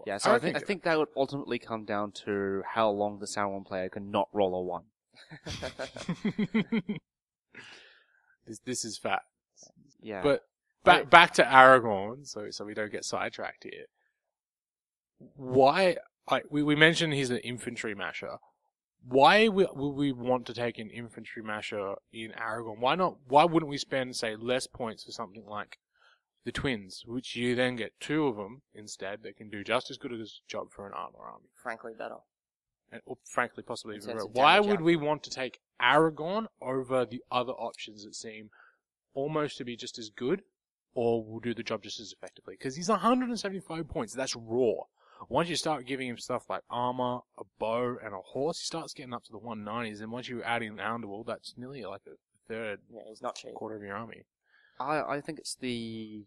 Yeah, 0.05 0.17
so 0.17 0.31
I, 0.31 0.35
I 0.35 0.39
think, 0.39 0.55
I 0.55 0.59
think- 0.59 0.67
think 0.67 0.83
that 0.83 0.97
would 0.97 1.07
ultimately 1.15 1.59
come 1.59 1.85
down 1.85 2.11
to 2.25 2.63
how 2.73 2.89
long 2.89 3.19
the 3.19 3.25
Sauron 3.27 3.65
player 3.65 3.87
can 3.89 4.11
not 4.11 4.27
roll 4.33 4.55
a 4.55 4.61
one. 4.61 4.83
this 8.47 8.59
this 8.65 8.83
is 8.85 8.97
fat. 8.97 9.21
Yeah, 10.01 10.21
But 10.21 10.41
back 10.83 11.09
back 11.09 11.33
to 11.33 11.43
Aragorn, 11.43 12.27
so 12.27 12.49
so 12.51 12.65
we 12.65 12.73
don't 12.73 12.91
get 12.91 13.05
sidetracked 13.05 13.63
here. 13.63 13.85
Why? 15.35 15.97
Like 16.29 16.45
we 16.49 16.63
we 16.63 16.75
mentioned 16.75 17.13
he's 17.13 17.29
an 17.29 17.37
infantry 17.37 17.95
masher. 17.95 18.37
Why 19.05 19.49
would 19.49 19.69
we 19.75 20.13
want 20.13 20.45
to 20.45 20.53
take 20.53 20.79
an 20.79 20.89
infantry 20.89 21.43
masher 21.43 21.95
in 22.13 22.31
Aragorn? 22.31 22.79
Why 22.79 22.95
not? 22.95 23.17
Why 23.27 23.43
wouldn't 23.43 23.69
we 23.69 23.77
spend 23.77 24.15
say 24.15 24.35
less 24.35 24.67
points 24.67 25.03
for 25.03 25.11
something 25.11 25.45
like 25.45 25.77
the 26.45 26.51
twins, 26.51 27.03
which 27.05 27.35
you 27.35 27.55
then 27.55 27.75
get 27.75 27.99
two 27.99 28.27
of 28.27 28.35
them 28.35 28.61
instead 28.73 29.23
that 29.23 29.37
can 29.37 29.49
do 29.49 29.63
just 29.63 29.89
as 29.89 29.97
good 29.97 30.11
a 30.11 30.25
job 30.47 30.67
for 30.71 30.85
an 30.87 30.93
armor 30.93 31.19
army, 31.19 31.47
Frankly, 31.61 31.93
better. 31.97 32.17
and 32.91 33.01
or 33.05 33.17
frankly 33.25 33.63
possibly 33.63 33.95
even 33.95 34.07
better. 34.07 34.25
Why 34.25 34.59
would 34.59 34.81
we 34.81 34.95
want 34.95 35.23
to 35.23 35.29
take 35.29 35.59
Aragorn 35.81 36.47
over 36.61 37.05
the 37.05 37.21
other 37.31 37.53
options 37.53 38.03
that 38.05 38.15
seem 38.15 38.49
almost 39.13 39.57
to 39.57 39.65
be 39.65 39.75
just 39.75 39.97
as 39.97 40.09
good, 40.09 40.41
or 40.95 41.23
will 41.23 41.39
do 41.39 41.53
the 41.53 41.63
job 41.63 41.83
just 41.83 41.99
as 41.99 42.11
effectively? 42.11 42.55
Because 42.57 42.75
he's 42.75 42.89
175 42.89 43.87
points. 43.87 44.13
That's 44.13 44.35
raw. 44.35 44.73
Once 45.29 45.47
you 45.49 45.55
start 45.55 45.85
giving 45.85 46.07
him 46.09 46.17
stuff 46.17 46.49
like 46.49 46.61
armor, 46.69 47.19
a 47.37 47.43
bow, 47.59 47.95
and 48.03 48.13
a 48.13 48.17
horse, 48.19 48.59
he 48.59 48.65
starts 48.65 48.93
getting 48.93 49.13
up 49.13 49.23
to 49.23 49.31
the 49.31 49.39
190s. 49.39 50.01
And 50.01 50.11
once 50.11 50.27
you 50.27 50.43
add 50.43 50.61
in 50.63 50.75
the 50.75 50.83
Anduril, 50.83 51.25
that's 51.25 51.53
nearly 51.57 51.83
like 51.85 52.01
a 52.07 52.15
third, 52.47 52.79
Yeah, 52.93 53.01
he's 53.07 53.21
not 53.21 53.35
cheap. 53.35 53.53
quarter 53.53 53.75
of 53.77 53.81
your 53.83 53.95
army. 53.95 54.23
I, 54.79 55.01
I 55.01 55.21
think 55.21 55.39
it's 55.39 55.55
the. 55.55 56.25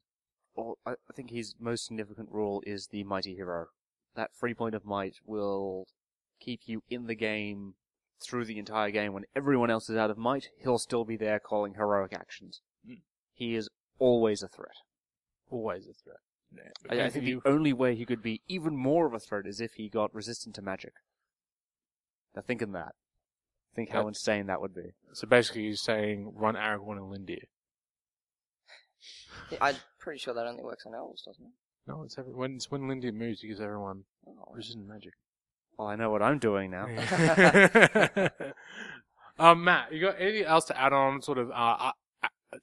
Well, 0.55 0.79
I, 0.87 0.93
I 0.93 1.13
think 1.15 1.31
his 1.31 1.55
most 1.61 1.85
significant 1.85 2.29
role 2.31 2.63
is 2.67 2.87
the 2.87 3.05
mighty 3.05 3.35
hero. 3.35 3.67
That 4.15 4.31
free 4.35 4.55
point 4.55 4.75
of 4.75 4.87
might 4.87 5.17
will 5.27 5.87
keep 6.41 6.61
you 6.65 6.83
in 6.89 7.07
the 7.07 7.15
game 7.15 7.75
through 8.23 8.47
the 8.47 8.59
entire 8.59 8.91
game. 8.91 9.13
When 9.13 9.25
everyone 9.35 9.71
else 9.71 9.91
is 9.91 9.97
out 9.99 10.11
of 10.11 10.17
might, 10.17 10.49
he'll 10.63 10.79
still 10.79 11.05
be 11.05 11.19
there 11.19 11.39
calling 11.39 11.75
heroic 11.75 12.15
actions. 12.15 12.63
Mm. 12.89 13.01
He 13.35 13.55
is 13.57 13.69
always 13.99 14.43
a 14.43 14.49
threat. 14.49 14.77
Always 15.51 15.87
a 15.89 15.93
threat. 15.93 16.19
Yeah, 16.55 17.03
I, 17.03 17.07
I 17.07 17.11
think 17.11 17.25
you- 17.27 17.41
the 17.45 17.51
only 17.51 17.73
way 17.73 17.95
he 17.95 18.05
could 18.07 18.23
be 18.23 18.41
even 18.49 18.77
more 18.77 19.07
of 19.07 19.15
a 19.15 19.19
threat 19.21 19.47
is 19.47 19.61
if 19.61 19.75
he 19.75 19.89
got 19.89 20.15
resistant 20.15 20.55
to 20.57 20.63
magic. 20.63 20.93
Now 22.35 22.43
think 22.43 22.63
in 22.63 22.73
that. 22.73 22.95
Think 23.75 23.91
how 23.91 24.03
That- 24.03 24.09
insane 24.09 24.47
that 24.47 24.61
would 24.61 24.75
be. 24.75 24.93
so 25.13 25.27
basically, 25.27 25.65
he's 25.67 25.83
saying 25.83 26.33
run 26.35 26.55
Aragorn 26.55 26.97
and 26.99 27.13
Lindir. 27.13 27.43
I'm 29.61 29.77
pretty 29.99 30.19
sure 30.19 30.35
that 30.35 30.47
only 30.47 30.63
works 30.63 30.85
on 30.87 30.95
elves, 30.95 31.23
doesn't 31.23 31.45
it? 31.45 31.53
No, 31.87 32.03
it's 32.03 32.19
every, 32.19 32.33
when 32.35 32.55
it's 32.57 32.71
when 32.71 32.83
Lindir 32.83 33.13
moves, 33.13 33.41
he 33.43 33.49
gives 33.49 33.61
everyone 33.61 34.05
Oh, 34.27 34.49
resistant 34.53 34.89
magic. 34.89 35.13
Well, 35.79 35.89
I 35.89 35.95
know 35.97 36.11
what 36.11 36.23
I'm 36.23 36.39
doing 36.39 36.71
now. 36.71 36.87
um, 39.39 39.63
Matt, 39.63 39.93
you 39.93 40.01
got 40.01 40.17
anything 40.19 40.45
else 40.45 40.65
to 40.67 40.81
add 40.81 40.93
on? 40.93 41.21
Sort 41.23 41.39
of 41.39 41.51
uh, 41.51 41.93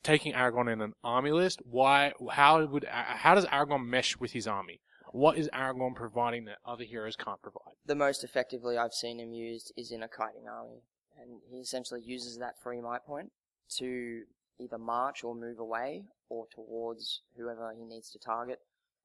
taking 0.03 0.33
Aragorn 0.33 0.71
in 0.71 0.81
an 0.81 0.93
army 1.03 1.31
list. 1.31 1.61
Why? 1.65 2.13
How 2.31 2.65
would? 2.65 2.85
How 2.89 3.35
does 3.35 3.45
Aragorn 3.45 3.85
mesh 3.85 4.17
with 4.17 4.31
his 4.31 4.47
army? 4.47 4.79
What 5.11 5.37
is 5.37 5.49
Aragorn 5.53 5.95
providing 5.95 6.45
that 6.45 6.57
other 6.65 6.83
heroes 6.83 7.15
can't 7.15 7.41
provide? 7.41 7.73
the 7.85 7.95
most 7.95 8.23
effectively 8.23 8.77
I've 8.77 8.93
seen 8.93 9.19
him 9.19 9.33
used 9.33 9.73
is 9.75 9.91
in 9.91 10.03
a 10.03 10.07
kiting 10.07 10.47
army, 10.47 10.81
and 11.19 11.41
he 11.49 11.57
essentially 11.57 12.01
uses 12.01 12.37
that 12.37 12.55
free 12.61 12.81
might 12.81 13.05
point 13.05 13.31
to 13.77 14.23
either 14.59 14.77
march 14.77 15.23
or 15.23 15.35
move 15.35 15.59
away 15.59 16.05
or 16.29 16.47
towards 16.53 17.21
whoever 17.37 17.73
he 17.77 17.83
needs 17.83 18.09
to 18.11 18.19
target, 18.19 18.59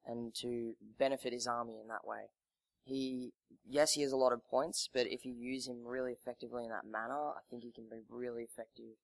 and 0.06 0.34
to 0.36 0.74
benefit 0.98 1.32
his 1.32 1.46
army 1.46 1.74
in 1.80 1.88
that 1.88 2.06
way. 2.06 2.30
he 2.84 3.32
yes 3.68 3.92
he 3.92 4.02
has 4.02 4.12
a 4.12 4.16
lot 4.16 4.32
of 4.32 4.46
points, 4.48 4.88
but 4.92 5.06
if 5.06 5.24
you 5.24 5.32
use 5.32 5.66
him 5.66 5.84
really 5.84 6.12
effectively 6.12 6.64
in 6.64 6.70
that 6.70 6.86
manner, 6.86 7.30
I 7.30 7.40
think 7.50 7.64
he 7.64 7.72
can 7.72 7.88
be 7.90 8.02
really 8.08 8.44
effective 8.44 8.96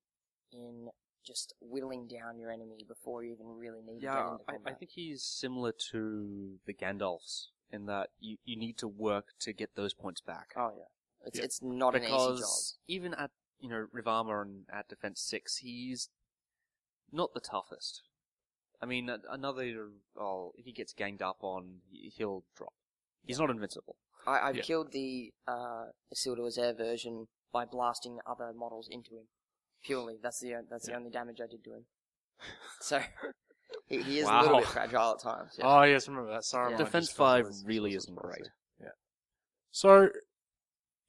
in 0.52 0.88
just 1.26 1.54
whittling 1.60 2.06
down 2.06 2.38
your 2.38 2.50
enemy 2.50 2.84
before 2.86 3.24
you 3.24 3.32
even 3.32 3.46
really 3.46 3.80
need 3.80 4.00
to 4.00 4.06
get 4.06 4.12
Yeah, 4.14 4.30
into 4.32 4.44
I, 4.48 4.52
combat. 4.52 4.72
I 4.74 4.76
think 4.76 4.90
he's 4.94 5.22
similar 5.22 5.72
to 5.90 6.58
the 6.66 6.74
Gandalfs 6.74 7.46
in 7.70 7.86
that 7.86 8.10
you, 8.20 8.36
you 8.44 8.56
need 8.58 8.76
to 8.78 8.88
work 8.88 9.26
to 9.40 9.52
get 9.52 9.74
those 9.74 9.94
points 9.94 10.20
back. 10.20 10.52
oh 10.56 10.70
yeah, 10.76 10.84
it's 11.26 11.38
Yeah. 11.38 11.44
it's 11.44 11.62
not 11.62 11.94
an 11.94 12.02
easy 12.02 12.10
job. 12.10 12.36
because 12.36 12.76
even 12.86 13.14
at 13.14 13.30
you 13.58 13.68
know 13.70 13.86
Rivama 13.94 14.42
and 14.42 14.66
at 14.72 14.88
Defense 14.88 15.20
Six, 15.22 15.56
he's 15.58 16.10
not 17.10 17.32
the 17.32 17.40
toughest. 17.40 18.02
I 18.82 18.86
mean, 18.86 19.08
another 19.30 19.88
oh, 20.20 20.52
if 20.56 20.66
he 20.66 20.72
gets 20.72 20.92
ganged 20.92 21.22
up 21.22 21.38
on, 21.42 21.80
he- 21.90 22.12
he'll 22.14 22.44
drop. 22.54 22.74
He's 23.24 23.38
not 23.38 23.48
invincible. 23.48 23.96
I, 24.26 24.40
I've 24.48 24.56
Yeah. 24.56 24.62
killed 24.62 24.92
the 24.92 25.32
uh, 25.48 25.86
Isildur 26.14 26.50
Heir 26.58 26.74
version 26.74 27.28
by 27.50 27.64
blasting 27.64 28.18
other 28.26 28.52
models 28.54 28.88
into 28.90 29.12
him. 29.12 29.28
Purely, 29.84 30.16
that's 30.22 30.40
the 30.40 30.54
uh, 30.54 30.62
that's 30.70 30.86
the 30.86 30.94
only 30.94 31.10
damage 31.10 31.40
I 31.42 31.46
did 31.46 31.62
to 31.64 31.74
him. 31.74 31.84
So 32.80 33.00
he, 33.86 34.02
he 34.02 34.18
is 34.18 34.26
a 34.26 34.30
Wow. 34.30 34.42
little 34.42 34.58
bit 34.58 34.68
fragile 34.68 35.12
at 35.12 35.20
times. 35.22 35.52
Yeah. 35.58 35.64
Oh 35.66 35.82
yes, 35.82 36.08
remember 36.08 36.30
that. 36.32 36.44
Sorry, 36.44 36.72
Yeah. 36.72 36.78
Defense 36.78 37.10
Five 37.12 37.46
really 37.64 37.94
isn't 37.94 38.14
great. 38.16 38.48
Yeah. 38.80 38.88
So, 39.70 40.08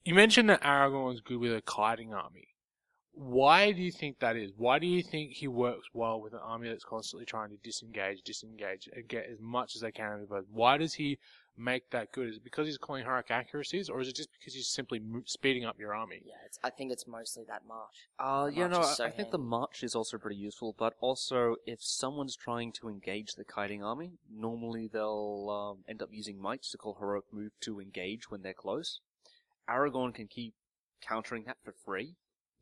you 0.04 0.14
mentioned 0.14 0.50
that 0.50 0.62
Aragorn's 0.62 1.22
good 1.22 1.38
with 1.40 1.52
a 1.54 1.62
kiting 1.62 2.14
army. 2.14 2.48
Why 3.14 3.72
do 3.72 3.82
you 3.82 3.92
think 3.92 4.20
that 4.20 4.36
is? 4.36 4.52
Why 4.58 4.78
do 4.80 4.88
you 4.88 5.02
think 5.02 5.32
he 5.32 5.48
works 5.48 5.88
well 5.94 6.20
with 6.22 6.34
an 6.34 6.40
army 6.44 6.68
that's 6.70 6.84
constantly 6.84 7.26
trying 7.26 7.50
to 7.50 7.58
disengage, 7.64 8.22
disengage, 8.24 8.90
and 8.94 9.08
get 9.08 9.26
as 9.32 9.40
much 9.40 9.76
as 9.76 9.82
they 9.82 9.92
can 9.92 10.12
out 10.12 10.22
of 10.22 10.30
both? 10.30 10.46
Why 10.52 10.78
does 10.78 10.94
he 10.94 11.18
make 11.58 11.90
that 11.92 12.12
good? 12.12 12.30
Is 12.30 12.38
it 12.38 12.44
because 12.44 12.68
he's 12.68 12.78
calling 12.78 13.04
heroic 13.04 13.32
accuracies, 13.32 13.90
or 13.90 14.02
is 14.02 14.08
it 14.08 14.16
just 14.16 14.30
because 14.38 14.54
he's 14.54 14.68
simply 14.68 15.00
mo- 15.00 15.22
speeding 15.26 15.66
up 15.66 15.80
your 15.80 15.94
army? 15.96 16.22
yeah, 16.26 16.34
it's, 16.46 16.60
I 16.64 16.70
think 16.70 16.92
it's 16.92 17.08
mostly 17.08 17.44
that 17.48 17.64
march. 17.68 18.08
Uh, 18.20 18.48
yeah, 18.54 18.68
March 18.68 18.72
no, 18.72 18.80
is 18.82 18.88
I, 18.88 18.94
so 18.94 19.04
I 19.06 19.10
think 19.12 19.32
the 19.32 19.38
march 19.38 19.84
is 19.84 19.96
also 19.96 20.18
pretty 20.18 20.38
useful, 20.38 20.76
but 20.78 20.94
also 21.00 21.56
if 21.66 21.84
someone's 21.84 22.36
trying 22.36 22.72
to 22.74 22.90
engage 22.90 23.36
the 23.36 23.46
kiting 23.46 23.84
army, 23.84 24.14
normally 24.34 24.90
they'll 24.92 25.50
um, 25.50 25.84
end 25.88 26.02
up 26.02 26.10
using 26.12 26.42
mites 26.42 26.72
to 26.72 26.78
call 26.78 26.98
heroic 27.00 27.26
move 27.32 27.52
to 27.62 27.80
engage 27.80 28.30
when 28.30 28.42
they're 28.42 28.54
close. 28.54 29.00
Aragorn 29.70 30.14
can 30.14 30.28
keep 30.28 30.54
countering 31.02 31.44
that 31.46 31.58
for 31.64 31.72
free, 31.86 32.16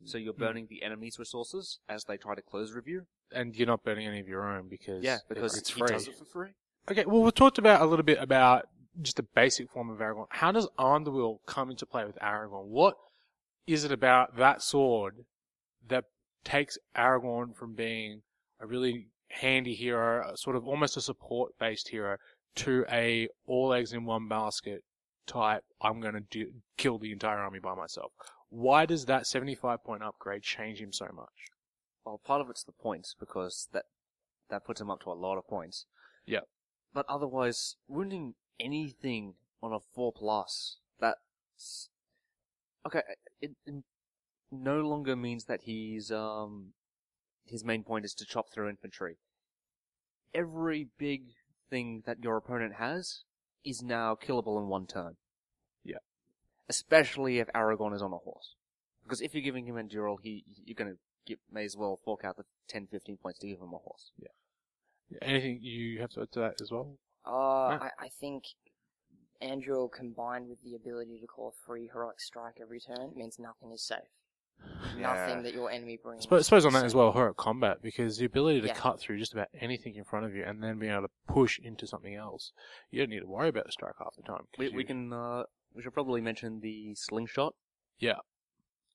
so 0.04 0.18
you're 0.18 0.32
Hmm. 0.32 0.40
burning 0.40 0.66
the 0.68 0.82
enemy's 0.82 1.18
resources 1.18 1.78
as 1.88 2.04
they 2.04 2.16
try 2.16 2.34
to 2.34 2.42
close 2.42 2.72
review. 2.72 3.06
And 3.32 3.56
you're 3.56 3.66
not 3.66 3.82
burning 3.82 4.06
any 4.06 4.20
of 4.20 4.28
your 4.28 4.46
own 4.48 4.68
because 4.68 5.02
Yeah, 5.02 5.18
because 5.28 5.56
it's 5.58 5.70
he 5.70 5.80
free. 5.80 5.92
does 5.92 6.08
it 6.08 6.14
for 6.16 6.24
free. 6.24 6.50
Okay, 6.90 7.04
well, 7.06 7.22
we 7.22 7.30
talked 7.30 7.56
about 7.58 7.80
a 7.80 7.86
little 7.86 8.04
bit 8.04 8.18
about 8.20 8.68
just 9.00 9.18
a 9.18 9.22
basic 9.22 9.70
form 9.70 9.90
of 9.90 9.98
Aragorn. 9.98 10.26
How 10.30 10.52
does 10.52 10.68
Anduril 10.78 11.38
come 11.46 11.70
into 11.70 11.86
play 11.86 12.04
with 12.04 12.18
Aragorn? 12.20 12.66
What 12.66 12.94
is 13.66 13.84
it 13.84 13.92
about 13.92 14.36
that 14.36 14.62
sword 14.62 15.24
that 15.88 16.04
takes 16.44 16.78
Aragorn 16.96 17.56
from 17.56 17.74
being 17.74 18.22
a 18.60 18.66
really 18.66 19.08
handy 19.28 19.74
hero, 19.74 20.32
a 20.32 20.36
sort 20.36 20.56
of 20.56 20.66
almost 20.66 20.96
a 20.96 21.00
support-based 21.00 21.88
hero, 21.88 22.16
to 22.56 22.84
a 22.90 23.28
all 23.46 23.72
eggs 23.72 23.92
in 23.92 24.04
one 24.04 24.28
basket 24.28 24.82
type? 25.26 25.64
I'm 25.80 26.00
going 26.00 26.14
to 26.14 26.24
do, 26.30 26.52
kill 26.76 26.98
the 26.98 27.12
entire 27.12 27.38
army 27.38 27.58
by 27.58 27.74
myself. 27.74 28.12
Why 28.50 28.86
does 28.86 29.06
that 29.06 29.26
75 29.26 29.82
point 29.84 30.02
upgrade 30.02 30.42
change 30.42 30.80
him 30.80 30.92
so 30.92 31.06
much? 31.14 31.50
Well, 32.04 32.20
part 32.24 32.40
of 32.40 32.50
it's 32.50 32.62
the 32.62 32.72
points 32.72 33.14
because 33.18 33.68
that 33.72 33.84
that 34.50 34.64
puts 34.64 34.80
him 34.80 34.90
up 34.90 35.00
to 35.00 35.10
a 35.10 35.14
lot 35.14 35.38
of 35.38 35.48
points. 35.48 35.86
Yep. 36.26 36.44
But 36.92 37.06
otherwise, 37.08 37.76
wounding 37.88 38.34
anything 38.60 39.34
on 39.62 39.72
a 39.72 39.78
four 39.94 40.12
plus, 40.12 40.78
that's 41.00 41.88
okay. 42.86 43.02
It, 43.40 43.52
it 43.66 43.74
no 44.50 44.80
longer 44.80 45.16
means 45.16 45.44
that 45.44 45.62
he's 45.62 46.10
um 46.10 46.72
his 47.44 47.64
main 47.64 47.82
point 47.82 48.04
is 48.04 48.14
to 48.14 48.24
chop 48.24 48.52
through 48.52 48.68
infantry. 48.68 49.16
Every 50.32 50.88
big 50.98 51.22
thing 51.70 52.02
that 52.06 52.22
your 52.22 52.36
opponent 52.36 52.74
has 52.74 53.22
is 53.64 53.82
now 53.82 54.14
killable 54.14 54.58
in 54.60 54.68
one 54.68 54.86
turn. 54.86 55.16
Yeah. 55.84 55.98
Especially 56.68 57.38
if 57.38 57.48
Aragorn 57.54 57.94
is 57.94 58.02
on 58.02 58.12
a 58.12 58.18
horse. 58.18 58.54
Because 59.02 59.20
if 59.20 59.34
you're 59.34 59.42
giving 59.42 59.66
him 59.66 59.76
Anduril, 59.76 60.16
he 60.22 60.44
you're 60.64 60.74
gonna 60.74 60.96
get, 61.26 61.38
may 61.52 61.64
as 61.64 61.76
well 61.76 62.00
fork 62.04 62.24
out 62.24 62.36
the 62.36 62.44
10, 62.68 62.88
15 62.90 63.18
points 63.18 63.38
to 63.40 63.46
give 63.46 63.58
him 63.58 63.72
a 63.74 63.78
horse. 63.78 64.10
Yeah. 64.18 64.28
Anything 65.22 65.60
you 65.62 66.00
have 66.00 66.10
to 66.10 66.22
add 66.22 66.32
to 66.32 66.40
that 66.40 66.60
as 66.60 66.70
well? 66.70 66.96
Uh, 67.26 67.78
I, 67.78 67.90
I 67.98 68.08
think 68.20 68.44
Anduril 69.42 69.90
combined 69.90 70.48
with 70.48 70.62
the 70.62 70.74
ability 70.74 71.18
to 71.20 71.26
call 71.26 71.48
a 71.48 71.66
free 71.66 71.88
heroic 71.92 72.20
strike 72.20 72.54
every 72.60 72.80
turn 72.80 73.12
means 73.16 73.38
nothing 73.38 73.72
is 73.72 73.82
safe. 73.82 73.98
Nothing 74.98 75.42
that 75.42 75.52
your 75.52 75.70
enemy 75.70 75.98
brings. 76.02 76.22
suppose, 76.22 76.40
I 76.40 76.44
suppose 76.44 76.64
on 76.64 76.72
that 76.74 76.84
as 76.84 76.94
well, 76.94 77.12
heroic 77.12 77.36
combat, 77.36 77.82
because 77.82 78.18
the 78.18 78.24
ability 78.24 78.60
to 78.62 78.68
Yeah. 78.68 78.74
cut 78.74 79.00
through 79.00 79.18
just 79.18 79.32
about 79.32 79.48
anything 79.60 79.96
in 79.96 80.04
front 80.04 80.24
of 80.26 80.34
you 80.34 80.44
and 80.44 80.62
then 80.62 80.78
being 80.78 80.92
able 80.92 81.02
to 81.02 81.10
push 81.26 81.58
into 81.58 81.86
something 81.86 82.14
else, 82.14 82.52
you 82.90 83.00
don't 83.00 83.10
need 83.10 83.20
to 83.20 83.26
worry 83.26 83.48
about 83.48 83.66
the 83.66 83.72
strike 83.72 83.94
half 83.98 84.14
the 84.16 84.22
time. 84.22 84.46
We, 84.56 84.68
we 84.70 84.84
can, 84.84 85.12
uh, 85.12 85.44
we 85.74 85.82
should 85.82 85.92
probably 85.92 86.20
mention 86.20 86.60
the 86.60 86.94
slingshot. 86.94 87.54
Yeah. 87.98 88.18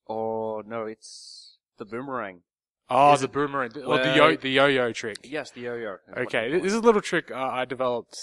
Or, 0.05 0.63
no, 0.63 0.85
it's 0.85 1.57
the 1.77 1.85
boomerang. 1.85 2.41
Oh, 2.89 3.15
the 3.17 3.27
boomerang, 3.27 3.71
or 3.85 3.97
the 3.99 4.15
yo 4.15 4.35
the 4.35 4.49
yo-yo 4.49 4.91
trick. 4.91 5.17
Yes, 5.23 5.51
the 5.51 5.61
yo-yo. 5.61 5.93
is 5.93 5.99
what 6.07 6.17
Okay, 6.19 6.51
this 6.59 6.73
is 6.73 6.79
a 6.79 6.79
little 6.81 7.01
trick 7.01 7.29
uh, 7.31 7.35
I 7.35 7.65
developed 7.65 8.17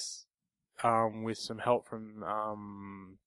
um, 0.82 1.22
with 1.22 1.38
some 1.38 1.58
help 1.58 1.86
from 1.88 2.22
um, 2.24 3.18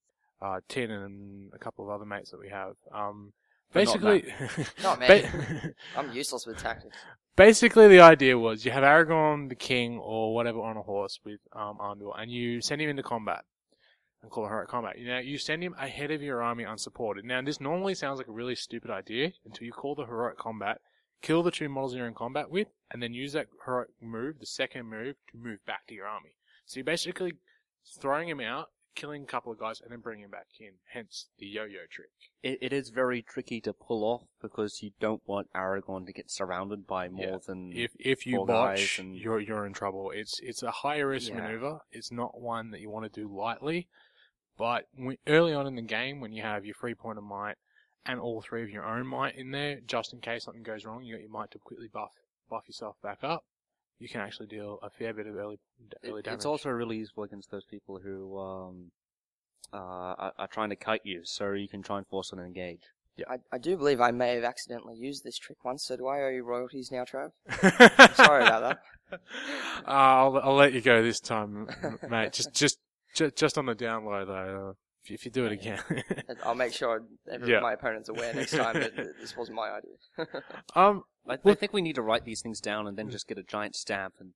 uh, 0.41 0.60
Tin 0.67 0.91
and 0.91 1.51
a 1.53 1.58
couple 1.58 1.86
of 1.86 1.91
other 1.91 2.05
mates 2.05 2.31
that 2.31 2.39
we 2.39 2.50
have. 2.50 2.74
Um, 2.93 3.34
But 3.72 3.86
not 3.86 4.01
basically, 4.01 4.34
Not 4.84 5.00
me. 5.00 5.08
ba- 5.08 5.74
I'm 5.98 6.12
useless 6.12 6.46
with 6.46 6.58
tactics. 6.58 6.98
basically 7.36 7.88
the 7.88 8.01
idea 8.01 8.38
was 8.38 8.65
you 8.65 8.72
have 8.72 8.84
Aragorn 8.84 9.48
the 9.50 9.55
king 9.55 9.98
or 9.98 10.34
whatever 10.36 10.60
on 10.62 10.75
a 10.77 10.81
horse 10.81 11.19
with 11.24 11.39
um, 11.53 11.77
and 12.17 12.31
you 12.31 12.62
send 12.62 12.81
him 12.81 12.89
into 12.89 13.03
combat 13.03 13.43
and 14.22 14.29
call 14.29 14.46
it 14.46 14.50
heroic 14.50 14.67
combat. 14.67 14.96
Now 15.00 15.19
you 15.19 15.38
send 15.38 15.63
him 15.63 15.74
ahead 15.79 16.12
of 16.12 16.22
your 16.22 16.41
army 16.43 16.65
unsupported. 16.65 17.24
Now 17.24 17.41
this 17.41 17.62
normally 17.62 17.96
sounds 17.96 18.17
like 18.17 18.27
a 18.27 18.31
really 18.34 18.55
stupid 18.55 18.91
idea 18.91 19.31
until 19.46 19.65
you 19.65 19.72
call 19.72 19.96
the 19.96 20.05
heroic 20.05 20.38
combat, 20.38 20.81
kill 21.21 21.43
the 21.43 21.51
two 21.51 21.69
models 21.69 21.95
you're 21.95 22.07
in 22.07 22.13
combat 22.13 22.49
with, 22.49 22.67
and 22.91 23.01
then 23.01 23.13
use 23.13 23.33
that 23.33 23.47
heroic 23.65 23.89
move, 24.01 24.39
the 24.39 24.45
second 24.45 24.85
move, 24.88 25.15
to 25.31 25.38
move 25.38 25.59
back 25.65 25.88
to 25.88 25.93
your 25.93 26.07
army. 26.07 26.31
So 26.65 26.77
you're 26.79 26.85
basically 26.85 27.33
throwing 27.99 28.29
him 28.29 28.39
out, 28.39 28.67
killing 28.95 29.23
a 29.23 29.27
couple 29.27 29.51
of 29.51 29.59
guys, 29.59 29.81
and 29.81 29.91
then 29.91 29.99
bringing 29.99 30.25
him 30.25 30.31
back 30.31 30.47
in. 30.59 30.71
Hence 30.91 31.27
the 31.38 31.45
yo-yo 31.47 31.79
trick. 31.89 32.09
It, 32.43 32.59
it 32.61 32.73
is 32.73 32.89
very 32.89 33.21
tricky 33.21 33.59
to 33.61 33.73
pull 33.73 34.03
off 34.03 34.23
because 34.41 34.81
you 34.81 34.91
don't 34.99 35.21
want 35.25 35.47
Aragorn 35.55 36.05
to 36.05 36.13
get 36.13 36.29
surrounded 36.29 36.85
by 36.88 37.09
more 37.09 37.25
Yeah. 37.25 37.38
than 37.45 37.71
If 37.73 37.91
if 37.99 38.25
you 38.25 38.45
botch, 38.45 38.99
and- 38.99 39.15
you're 39.15 39.39
you're 39.39 39.65
in 39.65 39.73
trouble. 39.73 40.11
It's 40.11 40.39
it's 40.39 40.63
a 40.63 40.71
high 40.71 40.99
risk 40.99 41.29
Yeah. 41.29 41.35
maneuver. 41.41 41.79
It's 41.91 42.11
not 42.11 42.39
one 42.39 42.71
that 42.71 42.81
you 42.81 42.89
want 42.89 43.11
to 43.11 43.21
do 43.21 43.27
lightly. 43.33 43.88
But 44.57 44.88
when, 44.93 45.17
early 45.25 45.53
on 45.53 45.67
in 45.67 45.75
the 45.75 45.81
game, 45.81 46.19
when 46.19 46.33
you 46.33 46.41
have 46.41 46.65
your 46.65 46.75
three 46.75 46.93
point 46.95 47.17
of 47.17 47.23
might 47.23 47.55
and 48.06 48.20
all 48.20 48.41
three 48.41 48.63
of 48.63 48.70
your 48.70 48.86
own 48.86 49.08
might 49.08 49.36
in 49.36 49.51
there, 49.51 49.79
just 49.86 50.13
in 50.13 50.20
case 50.20 50.46
something 50.46 50.63
goes 50.63 50.86
wrong, 50.86 51.03
you 51.03 51.15
got 51.15 51.22
your 51.22 51.29
might 51.32 51.51
to 51.51 51.60
quickly 51.60 51.89
buff 51.91 52.12
buff 52.50 52.63
yourself 52.68 52.96
back 53.03 53.20
up. 53.24 53.44
You 54.00 54.08
can 54.08 54.22
actually 54.22 54.48
deal 54.48 54.79
a 54.82 54.89
fair 54.89 55.13
bit 55.13 55.27
of 55.27 55.36
early 55.36 55.60
early 56.03 56.20
It- 56.20 56.25
damage. 56.25 56.38
It's 56.38 56.46
also 56.46 56.70
really 56.70 56.98
useful 56.98 57.24
against 57.24 57.51
those 57.51 57.65
people 57.65 58.00
who 58.00 58.39
um, 58.39 58.91
uh, 59.74 59.77
are, 59.77 60.34
are 60.38 60.48
trying 60.48 60.70
to 60.70 60.75
kite 60.75 61.01
you, 61.03 61.22
so 61.25 61.51
you 61.51 61.68
can 61.68 61.82
try 61.82 61.98
and 61.98 62.08
force 62.08 62.32
an 62.32 62.39
engage. 62.39 62.82
I, 63.27 63.38
I 63.51 63.58
do 63.58 63.75
believe 63.75 64.00
I 64.00 64.12
may 64.12 64.36
have 64.36 64.46
accidentally 64.46 64.96
used 64.96 65.25
this 65.25 65.38
trick 65.38 65.63
once, 65.65 65.84
so 65.84 65.98
do 65.98 66.08
I 66.08 66.22
owe 66.24 66.29
you 66.29 66.44
royalties 66.44 66.89
now, 66.89 67.03
Trav? 67.03 67.32
Sorry 68.15 68.46
about 68.46 68.62
that. 68.62 68.79
Uh, 69.12 69.18
I'll 69.86 70.38
I'll 70.38 70.56
let 70.56 70.74
you 70.74 70.82
go 70.82 71.03
this 71.03 71.20
time, 71.20 71.68
mate. 72.10 72.34
Just 72.34 72.53
just 72.53 72.79
just, 73.15 73.36
just 73.36 73.58
on 73.58 73.65
the 73.65 73.75
down 73.75 74.06
low 74.06 74.25
though. 74.25 74.75
If, 75.03 75.12
if 75.12 75.25
you 75.25 75.32
do 75.32 75.46
it 75.46 75.51
again. 75.51 75.79
I'll 76.44 76.56
make 76.56 76.74
sure 76.74 77.03
every, 77.32 77.51
Yeah. 77.51 77.60
my 77.62 77.74
opponent's 77.74 78.10
aware 78.10 78.34
next 78.34 78.51
time 78.51 78.74
that 78.79 78.96
that 78.96 79.20
this 79.20 79.36
wasn't 79.38 79.56
my 79.58 79.70
idea. 79.70 79.94
um, 80.75 81.03
I, 81.27 81.34
I 81.34 81.38
Well- 81.44 81.56
think 81.56 81.74
we 81.74 81.82
need 81.82 81.96
to 81.96 82.01
write 82.01 82.25
these 82.25 82.41
things 82.41 82.60
down 82.60 82.88
and 82.88 82.98
then 82.98 83.10
just 83.10 83.27
get 83.27 83.38
a 83.38 83.44
giant 83.44 83.75
stamp 83.75 84.15
and 84.20 84.32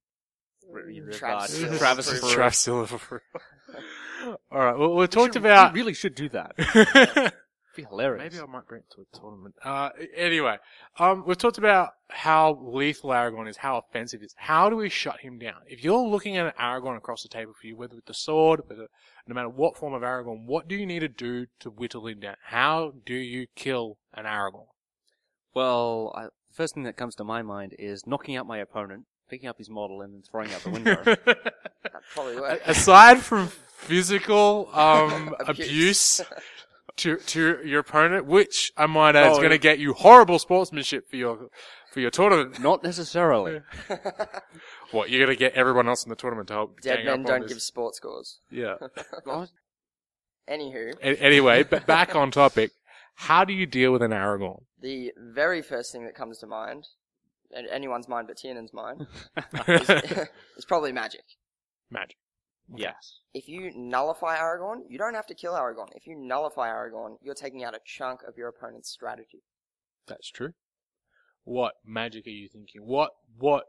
re- 0.70 1.02
re- 1.02 1.14
Travis 1.14 1.60
regard 1.60 1.78
Silver 1.78 1.78
Travis 1.78 2.10
for- 2.10 2.28
for 2.28 2.52
Silver 2.52 3.22
All 4.52 4.60
right. 4.60 4.78
Well, 4.78 4.92
we 4.96 5.02
We 5.02 5.08
talked 5.08 5.34
should- 5.34 5.46
about. 5.46 5.74
We 5.74 5.80
really 5.82 5.94
should 5.94 6.16
do 6.16 6.30
that. 6.30 7.34
It'd 7.74 7.86
be 7.88 7.90
hilarious. 7.90 8.32
Maybe 8.32 8.44
I 8.44 8.46
might 8.46 8.68
bring 8.68 8.82
it 8.82 8.94
to 8.96 9.02
a 9.02 9.20
tournament. 9.20 9.56
Uh, 9.64 9.90
anyway, 10.16 10.58
um, 11.00 11.24
we've 11.26 11.38
talked 11.38 11.58
about 11.58 11.90
how 12.10 12.60
lethal 12.62 13.10
Aragorn 13.10 13.50
is, 13.50 13.58
how 13.58 13.78
offensive 13.78 14.20
he 14.20 14.28
is. 14.28 14.36
How 14.38 14.70
do 14.70 14.76
we 14.76 14.90
shut 14.90 15.22
him 15.22 15.40
down? 15.40 15.56
If 15.66 15.84
you're 15.84 15.98
looking 15.98 16.38
at 16.38 16.46
an 16.46 16.54
Aragorn 16.60 16.98
across 16.98 17.24
the 17.24 17.30
table 17.30 17.54
for 17.60 17.66
you, 17.66 17.76
whether 17.76 17.96
with 17.96 18.06
the 18.06 18.14
sword, 18.14 18.62
whether, 18.68 18.88
no 19.28 19.34
matter 19.34 19.50
what 19.50 19.76
form 19.76 19.96
of 19.96 20.04
Aragorn, 20.04 20.46
what 20.46 20.68
do 20.68 20.76
you 20.76 20.86
need 20.86 21.00
to 21.00 21.08
do 21.08 21.48
to 21.62 21.72
whittle 21.72 22.06
him 22.06 22.20
down? 22.20 22.36
How 22.46 22.94
do 23.06 23.16
you 23.16 23.48
kill 23.56 23.98
an 24.14 24.26
Aragorn? 24.26 24.68
Well, 25.56 26.14
I, 26.16 26.26
the 26.26 26.56
first 26.56 26.76
thing 26.76 26.84
that 26.84 26.96
comes 26.96 27.16
to 27.16 27.24
my 27.24 27.42
mind 27.42 27.74
is 27.80 28.06
knocking 28.06 28.36
out 28.36 28.46
my 28.46 28.60
opponent, 28.60 29.06
picking 29.28 29.50
up 29.50 29.58
his 29.58 29.70
model, 29.70 30.02
and 30.02 30.14
then 30.14 30.22
throwing 30.22 30.54
out 30.54 30.62
the 30.62 30.70
window. 30.70 31.16
That 31.84 32.02
probably 32.14 32.40
worked. 32.40 32.66
Aside 32.66 33.20
from 33.20 33.50
physical 33.50 34.70
um, 34.72 35.36
abuse 35.48 36.22
to 36.98 37.18
to 37.18 37.60
your 37.66 37.80
opponent, 37.80 38.26
which 38.26 38.72
I 38.78 38.86
might 38.86 39.16
add 39.16 39.32
is 39.32 39.38
Oh, 39.38 39.42
going 39.42 39.50
to 39.50 39.56
yeah. 39.56 39.62
get 39.74 39.80
you 39.80 39.94
horrible 39.94 40.40
sportsmanship 40.40 41.10
for 41.10 41.16
your 41.16 41.50
for 41.92 42.00
your 42.00 42.10
tournament. 42.12 42.60
Not 42.62 42.84
necessarily. 42.84 43.62
What 44.92 45.10
you're 45.10 45.26
going 45.26 45.36
to 45.36 45.40
get 45.40 45.54
everyone 45.54 45.88
else 45.88 46.04
in 46.04 46.12
the 46.12 46.16
tournament 46.16 46.50
to 46.50 46.54
help. 46.54 46.80
Dead 46.82 46.98
gang 46.98 47.06
men 47.06 47.14
up 47.14 47.20
on 47.20 47.26
don't 47.26 47.42
this. 47.44 47.54
give 47.54 47.62
sports 47.64 47.98
scores. 47.98 48.40
Yeah. 48.52 48.76
What? 49.24 49.50
Anywho, 50.48 50.94
A- 51.02 51.20
anyway, 51.22 51.64
but 51.64 51.88
back 51.88 52.16
on 52.16 52.30
topic. 52.30 52.72
How 53.16 53.44
do 53.46 53.54
you 53.54 53.66
deal 53.66 53.92
with 53.92 54.02
an 54.04 54.12
Aragorn? 54.12 54.64
the 54.82 55.12
very 55.18 55.62
first 55.62 55.92
thing 55.92 56.04
that 56.06 56.14
comes 56.16 56.38
to 56.40 56.48
mind, 56.48 56.86
and 57.56 57.66
anyone's 57.70 58.08
mind 58.10 58.28
but 58.28 58.38
Tiernan's 58.38 58.74
mind, 58.74 59.08
is 60.58 60.66
probably 60.68 60.92
magic. 60.92 61.22
Magic. 61.90 62.18
Yes. 62.74 63.20
If 63.34 63.48
you 63.48 63.72
nullify 63.76 64.38
Aragorn, 64.38 64.82
you 64.88 64.98
don't 64.98 65.14
have 65.16 65.28
to 65.28 65.36
kill 65.36 65.54
Aragorn. 65.54 65.90
If 65.96 66.08
you 66.08 66.16
nullify 66.16 66.70
Aragorn, 66.70 67.18
you're 67.22 67.36
taking 67.36 67.64
out 67.64 67.76
a 67.76 67.80
chunk 67.86 68.22
of 68.28 68.38
your 68.38 68.48
opponent's 68.48 68.90
strategy. 68.90 69.44
That's 70.08 70.30
true. 70.30 70.54
What 71.44 71.74
magic 71.86 72.26
are 72.28 72.32
you 72.32 72.48
thinking? 72.48 72.82
What 72.86 73.12
what 73.38 73.66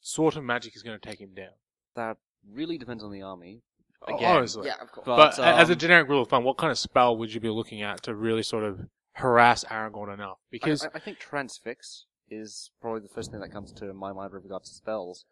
sort 0.00 0.36
of 0.36 0.44
magic 0.44 0.76
is 0.76 0.82
going 0.82 0.98
to 0.98 1.08
take 1.08 1.20
him 1.20 1.34
down? 1.34 1.54
That 1.94 2.18
really 2.48 2.78
depends 2.78 3.02
on 3.02 3.10
the 3.12 3.22
army. 3.22 3.62
Oh, 4.06 4.14
Again, 4.14 4.36
Honestly. 4.36 4.66
Yeah, 4.66 4.74
of 4.80 4.92
course. 4.92 5.06
But, 5.06 5.36
But, 5.36 5.38
a- 5.38 5.58
as 5.58 5.70
a 5.70 5.72
um, 5.72 5.78
generic 5.78 6.08
rule 6.08 6.22
of 6.22 6.28
thumb, 6.28 6.44
what 6.44 6.58
kind 6.58 6.70
of 6.70 6.78
spell 6.78 7.16
would 7.16 7.32
you 7.32 7.40
be 7.40 7.48
looking 7.48 7.82
at 7.82 8.02
to 8.04 8.14
really 8.14 8.42
sort 8.42 8.62
of 8.64 8.80
harass 9.12 9.64
Aragorn 9.64 10.12
enough? 10.12 10.36
I, 10.38 10.46
Because 10.50 10.84
I, 10.84 10.88
I 10.94 10.98
think 10.98 11.18
transfix 11.18 12.04
is 12.28 12.70
probably 12.80 13.00
the 13.00 13.08
first 13.08 13.30
thing 13.30 13.40
that 13.40 13.50
comes 13.50 13.72
to 13.72 13.92
my 13.94 14.12
mind 14.12 14.32
with 14.32 14.42
regards 14.44 14.68
to 14.68 14.74
spells, 14.74 15.24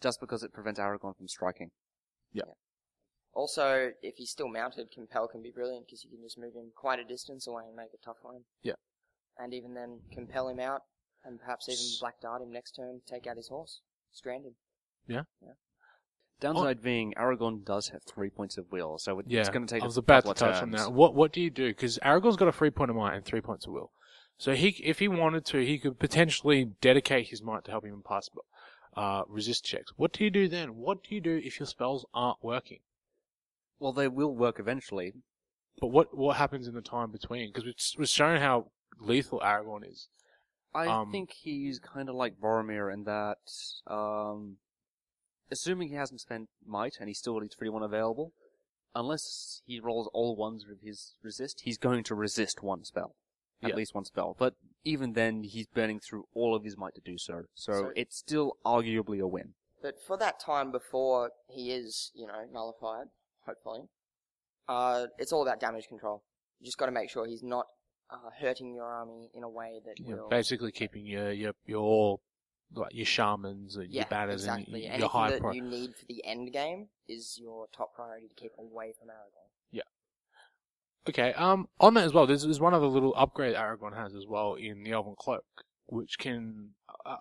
just 0.00 0.20
because 0.20 0.42
it 0.42 0.52
prevents 0.52 0.78
Aragorn 0.78 1.16
from 1.16 1.26
striking. 1.28 1.70
Also, 3.34 3.90
if 4.00 4.14
he's 4.16 4.30
still 4.30 4.48
mounted, 4.48 4.92
Compel 4.94 5.26
can 5.26 5.42
be 5.42 5.50
brilliant 5.50 5.86
because 5.86 6.04
you 6.04 6.10
can 6.10 6.22
just 6.22 6.38
move 6.38 6.54
him 6.54 6.70
quite 6.76 7.00
a 7.00 7.04
distance 7.04 7.46
away 7.48 7.64
and 7.66 7.74
make 7.74 7.88
a 7.92 8.04
tough 8.04 8.18
one. 8.22 8.42
Yeah. 8.62 8.74
And 9.38 9.52
even 9.52 9.74
then, 9.74 9.98
compel 10.12 10.48
him 10.48 10.60
out, 10.60 10.82
and 11.24 11.40
perhaps 11.40 11.68
even 11.68 11.80
S- 11.80 11.98
Black 12.00 12.20
Dart 12.20 12.42
him 12.42 12.52
next 12.52 12.76
turn, 12.76 13.00
to 13.04 13.12
take 13.12 13.26
out 13.26 13.36
his 13.36 13.48
horse, 13.48 13.80
strand 14.12 14.44
him. 14.44 14.54
Yeah. 15.08 15.22
Yeah. 15.42 15.54
Downside 16.40 16.82
being, 16.82 17.14
Aragorn 17.16 17.64
does 17.64 17.88
have 17.88 18.02
three 18.04 18.30
points 18.30 18.56
of 18.56 18.70
will, 18.70 18.98
so 18.98 19.18
it, 19.18 19.26
yeah, 19.28 19.40
it's 19.40 19.48
going 19.48 19.66
to 19.66 19.74
take 19.74 19.82
I 19.82 19.86
a 19.86 19.88
was 19.88 19.96
about 19.96 20.24
to 20.24 20.30
of 20.30 20.36
touch 20.36 20.62
on 20.62 20.70
that. 20.72 20.92
What 20.92 21.14
what 21.14 21.32
do 21.32 21.40
you 21.40 21.50
do? 21.50 21.68
Because 21.68 21.98
Aragorn's 22.04 22.36
got 22.36 22.48
a 22.48 22.52
three 22.52 22.70
point 22.70 22.90
of 22.90 22.96
might 22.96 23.14
and 23.14 23.24
three 23.24 23.40
points 23.40 23.66
of 23.66 23.72
will. 23.72 23.90
So 24.36 24.54
he, 24.54 24.68
if 24.82 24.98
he 24.98 25.08
wanted 25.08 25.44
to, 25.46 25.64
he 25.64 25.78
could 25.78 25.98
potentially 25.98 26.72
dedicate 26.80 27.28
his 27.28 27.40
might 27.40 27.64
to 27.64 27.70
help 27.70 27.84
him 27.84 28.02
pass 28.06 28.28
uh, 28.96 29.22
resist 29.28 29.64
checks. 29.64 29.92
What 29.96 30.12
do 30.12 30.24
you 30.24 30.30
do 30.30 30.48
then? 30.48 30.76
What 30.76 31.02
do 31.04 31.14
you 31.14 31.20
do 31.20 31.40
if 31.42 31.58
your 31.58 31.66
spells 31.66 32.04
aren't 32.14 32.42
working? 32.42 32.80
Well, 33.78 33.92
they 33.92 34.08
will 34.08 34.34
work 34.34 34.58
eventually. 34.58 35.12
But 35.80 35.88
what 35.88 36.16
what 36.16 36.36
happens 36.36 36.68
in 36.68 36.74
the 36.74 36.80
time 36.82 37.10
between? 37.10 37.50
Because 37.52 37.96
we've 37.98 38.08
shown 38.08 38.40
how 38.40 38.70
lethal 39.00 39.40
Aragorn 39.40 39.88
is. 39.90 40.08
I 40.72 40.86
Um, 40.86 41.10
think 41.12 41.32
he's 41.32 41.78
kind 41.78 42.08
of 42.08 42.14
like 42.14 42.40
Boromir 42.40 42.92
in 42.92 43.04
that, 43.04 43.38
um, 43.86 44.58
assuming 45.50 45.88
he 45.88 45.94
hasn't 45.94 46.20
spent 46.20 46.48
might 46.64 46.96
and 46.98 47.08
he 47.08 47.14
still 47.14 47.36
leaves 47.36 47.54
31 47.56 47.82
available, 47.82 48.32
unless 48.94 49.62
he 49.66 49.78
rolls 49.80 50.08
all 50.12 50.34
ones 50.36 50.66
with 50.66 50.80
his 50.82 51.14
resist, 51.22 51.60
he's 51.62 51.78
going 51.78 52.02
to 52.04 52.14
resist 52.14 52.62
one 52.62 52.84
spell. 52.84 53.14
At 53.62 53.70
Yeah. 53.70 53.76
least 53.76 53.94
one 53.94 54.04
spell. 54.04 54.34
But 54.38 54.54
even 54.84 55.12
then, 55.14 55.42
he's 55.44 55.66
burning 55.66 56.00
through 56.00 56.26
all 56.34 56.54
of 56.54 56.62
his 56.64 56.76
might 56.76 56.94
to 56.94 57.00
do 57.00 57.16
so. 57.18 57.44
So, 57.54 57.72
So- 57.72 57.92
it's 57.96 58.16
still 58.16 58.56
arguably 58.64 59.20
a 59.20 59.26
win. 59.26 59.54
But 59.82 60.00
for 60.00 60.16
that 60.16 60.40
time 60.40 60.70
before 60.72 61.32
he 61.48 61.70
is, 61.70 62.10
you 62.14 62.26
know, 62.26 62.46
nullified, 62.50 63.08
hopefully, 63.44 63.82
uh, 64.68 65.06
it's 65.18 65.32
all 65.32 65.42
about 65.42 65.60
damage 65.60 65.88
control. 65.88 66.22
You 66.58 66.64
just 66.66 66.78
got 66.78 66.86
to 66.86 66.92
make 66.92 67.10
sure 67.10 67.26
he's 67.26 67.42
not 67.42 67.66
uh, 68.10 68.30
hurting 68.38 68.74
your 68.74 68.84
army 68.84 69.30
in 69.34 69.42
a 69.42 69.48
way 69.48 69.80
that 69.84 69.98
You 69.98 70.14
know, 70.16 70.22
will. 70.22 70.28
basically 70.28 70.72
keeping 70.72 71.04
your 71.06 71.32
your 71.32 71.52
your 71.66 72.20
like 72.72 72.94
your 72.94 73.06
shamans, 73.06 73.76
and 73.76 73.90
yeah, 73.90 74.02
your 74.02 74.08
batters, 74.08 74.42
exactly. 74.42 74.64
and 74.64 74.82
your, 74.84 74.92
Anything 74.92 75.00
your 75.00 75.08
high 75.10 75.30
that 75.30 75.40
pro. 75.40 75.52
you 75.52 75.62
need 75.62 75.94
for 75.96 76.04
the 76.06 76.24
end 76.24 76.52
game 76.52 76.88
is 77.08 77.38
your 77.40 77.66
top 77.76 77.94
priority 77.94 78.28
to 78.28 78.34
keep 78.34 78.52
away 78.58 78.92
from 78.98 79.08
Aragorn. 79.08 79.50
Okay, 81.08 81.32
um, 81.34 81.68
on 81.80 81.94
that 81.94 82.04
as 82.04 82.14
well, 82.14 82.26
there's, 82.26 82.44
there's 82.44 82.60
one 82.60 82.72
other 82.72 82.86
little 82.86 83.14
upgrade 83.16 83.54
Aragorn 83.54 83.96
has 83.96 84.14
as 84.14 84.26
well 84.26 84.54
in 84.54 84.82
the 84.82 84.92
Elven 84.92 85.14
Cloak, 85.18 85.44
which 85.86 86.18
can, 86.18 86.70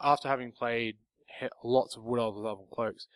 after 0.02 0.30
having 0.30 0.52
played 0.52 0.96
lots 1.64 1.98
of 1.98 2.04
Wood 2.04 2.20
Elves 2.20 2.46
Elven 2.46 2.68
Cloaks, 2.72 3.08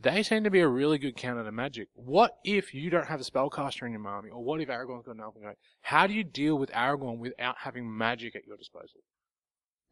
they 0.00 0.22
seem 0.22 0.44
to 0.44 0.50
be 0.50 0.60
a 0.60 0.68
really 0.68 0.98
good 0.98 1.16
counter 1.16 1.44
to 1.44 1.52
magic. 1.52 1.88
What 1.94 2.38
if 2.44 2.72
you 2.72 2.90
don't 2.90 3.06
have 3.06 3.20
a 3.20 3.24
spellcaster 3.24 3.86
in 3.86 3.92
your 3.92 4.06
army, 4.06 4.30
or 4.30 4.42
what 4.42 4.60
if 4.60 4.68
Aragorn's 4.68 5.06
got 5.06 5.14
an 5.16 5.20
Elven 5.20 5.42
Cloak? 5.42 5.58
How 5.82 6.06
do 6.06 6.14
you 6.14 6.24
deal 6.24 6.58
with 6.58 6.70
Aragorn 6.70 7.18
without 7.18 7.56
having 7.60 7.96
magic 7.96 8.34
at 8.36 8.46
your 8.46 8.56
disposal? 8.56 9.00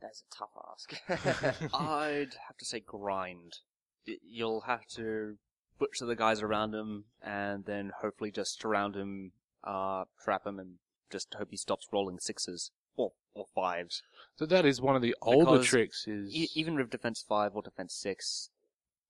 That's 0.00 0.22
a 0.22 0.36
tough 0.36 0.50
ask. 0.72 1.70
I'd 1.74 2.34
have 2.46 2.56
to 2.58 2.64
say 2.64 2.80
grind. 2.80 3.58
You'll 4.04 4.62
have 4.62 4.86
to 4.94 5.38
butcher 5.78 6.06
the 6.06 6.16
guys 6.16 6.42
around 6.42 6.74
him, 6.74 7.04
and 7.22 7.64
then 7.64 7.92
hopefully 8.00 8.30
just 8.30 8.60
surround 8.60 8.94
him, 8.94 9.32
uh, 9.66 10.05
trap 10.22 10.46
him, 10.46 10.59
and 10.59 10.74
just 11.11 11.35
hope 11.35 11.48
he 11.50 11.57
stops 11.57 11.87
rolling 11.92 12.18
sixes 12.20 12.70
or 12.96 13.12
or 13.35 13.44
fives. 13.55 14.02
So 14.37 14.46
that 14.46 14.64
is 14.64 14.81
one 14.81 14.96
of 14.96 15.02
the 15.02 15.14
older 15.20 15.52
Because 15.52 15.66
tricks. 15.66 16.07
Is 16.07 16.35
E- 16.35 16.48
even 16.55 16.76
with 16.76 16.90
defense 16.90 17.22
five 17.26 17.55
or 17.55 17.62
defense 17.62 17.94
six, 17.94 18.50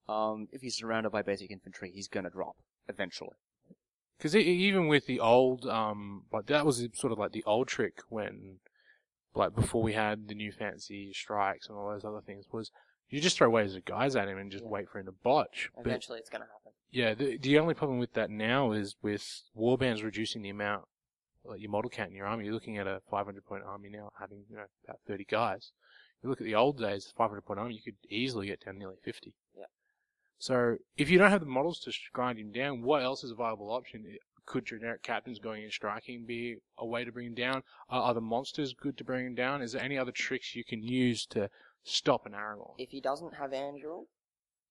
um, 0.09 0.49
if 0.53 0.63
he's 0.63 0.77
surrounded 0.77 1.11
by 1.11 1.23
basic 1.23 1.51
infantry, 1.51 1.91
he's 1.95 2.09
gonna 2.09 2.31
drop 2.31 2.57
eventually. 2.89 3.37
Because 4.19 4.35
even 4.35 4.89
with 4.89 5.07
the 5.07 5.21
old, 5.21 5.67
um, 5.67 6.25
like 6.33 6.47
that 6.47 6.65
was 6.65 6.87
sort 6.95 7.13
of 7.13 7.19
like 7.19 7.33
the 7.33 7.45
old 7.45 7.69
trick 7.69 7.99
when, 8.09 8.61
like 9.35 9.55
before 9.55 9.83
we 9.83 9.93
had 9.93 10.29
the 10.29 10.35
new 10.35 10.51
fancy 10.51 11.13
strikes 11.13 11.69
and 11.69 11.77
all 11.77 11.91
those 11.91 12.05
other 12.05 12.23
things, 12.23 12.47
was 12.51 12.71
you 13.11 13.21
just 13.21 13.37
throw 13.37 13.51
waves 13.51 13.75
of 13.77 13.85
guys 13.85 14.17
at 14.17 14.27
him 14.27 14.39
and 14.39 14.51
just 14.51 14.65
Yeah. 14.65 14.71
wait 14.71 14.89
for 14.89 14.99
him 15.01 15.07
to 15.07 15.13
botch. 15.13 15.69
But 15.77 15.87
Eventually, 15.87 16.19
it's 16.19 16.31
going 16.31 16.41
to 16.41 16.47
happen. 16.49 16.66
Yeah, 16.97 17.13
the 17.13 17.37
the 17.37 17.59
only 17.59 17.75
problem 17.75 17.99
with 17.99 18.15
that 18.15 18.31
now 18.31 18.73
is 18.73 18.97
with 19.03 19.43
warbands 19.55 20.03
reducing 20.03 20.41
the 20.41 20.49
amount, 20.49 20.87
like 21.45 21.61
your 21.61 21.71
model 21.71 21.91
count 21.91 22.09
in 22.09 22.17
your 22.17 22.27
army. 22.27 22.47
You're 22.47 22.55
looking 22.55 22.79
at 22.79 22.87
a 22.87 23.03
500 23.11 23.45
point 23.45 23.65
army 23.65 23.91
now 23.91 24.13
having 24.19 24.45
you 24.49 24.57
know 24.57 24.65
about 24.85 25.01
30 25.07 25.27
guys. 25.31 25.73
You 26.23 26.31
look 26.31 26.41
at 26.41 26.47
the 26.47 26.55
old 26.55 26.79
days, 26.79 27.13
500 27.15 27.43
point 27.43 27.61
army, 27.61 27.75
you 27.75 27.83
could 27.83 27.99
easily 28.09 28.47
get 28.47 28.65
down 28.65 28.79
nearly 28.79 28.97
50. 29.05 29.35
Yeah. 29.55 29.65
So 30.39 30.79
if 30.97 31.11
you 31.11 31.19
don't 31.19 31.31
have 31.31 31.41
the 31.41 31.47
models 31.47 31.81
to 31.81 31.93
grind 32.15 32.39
him 32.39 32.51
down, 32.51 32.81
what 32.81 33.03
else 33.03 33.23
is 33.23 33.31
a 33.31 33.35
viable 33.35 33.71
option? 33.71 34.17
Could 34.47 34.65
generic 34.65 35.03
captains 35.03 35.39
going 35.39 35.65
in 35.65 35.71
striking 35.71 36.25
be 36.25 36.57
a 36.79 36.87
way 36.87 37.05
to 37.05 37.13
bring 37.13 37.27
him 37.27 37.35
down? 37.35 37.63
Are 37.91 38.09
other 38.09 38.23
monsters 38.23 38.73
good 38.73 38.97
to 38.97 39.05
bring 39.05 39.27
him 39.27 39.35
down? 39.35 39.61
Is 39.61 39.73
there 39.73 39.83
any 39.83 39.99
other 39.99 40.13
tricks 40.13 40.55
you 40.57 40.65
can 40.65 40.83
use 40.83 41.27
to 41.27 41.51
stop 41.85 42.25
an 42.25 42.33
Aragorn? 42.33 42.73
If 42.79 42.89
he 42.89 43.03
doesn't 43.03 43.35
have 43.35 43.51
Anduril, 43.51 44.07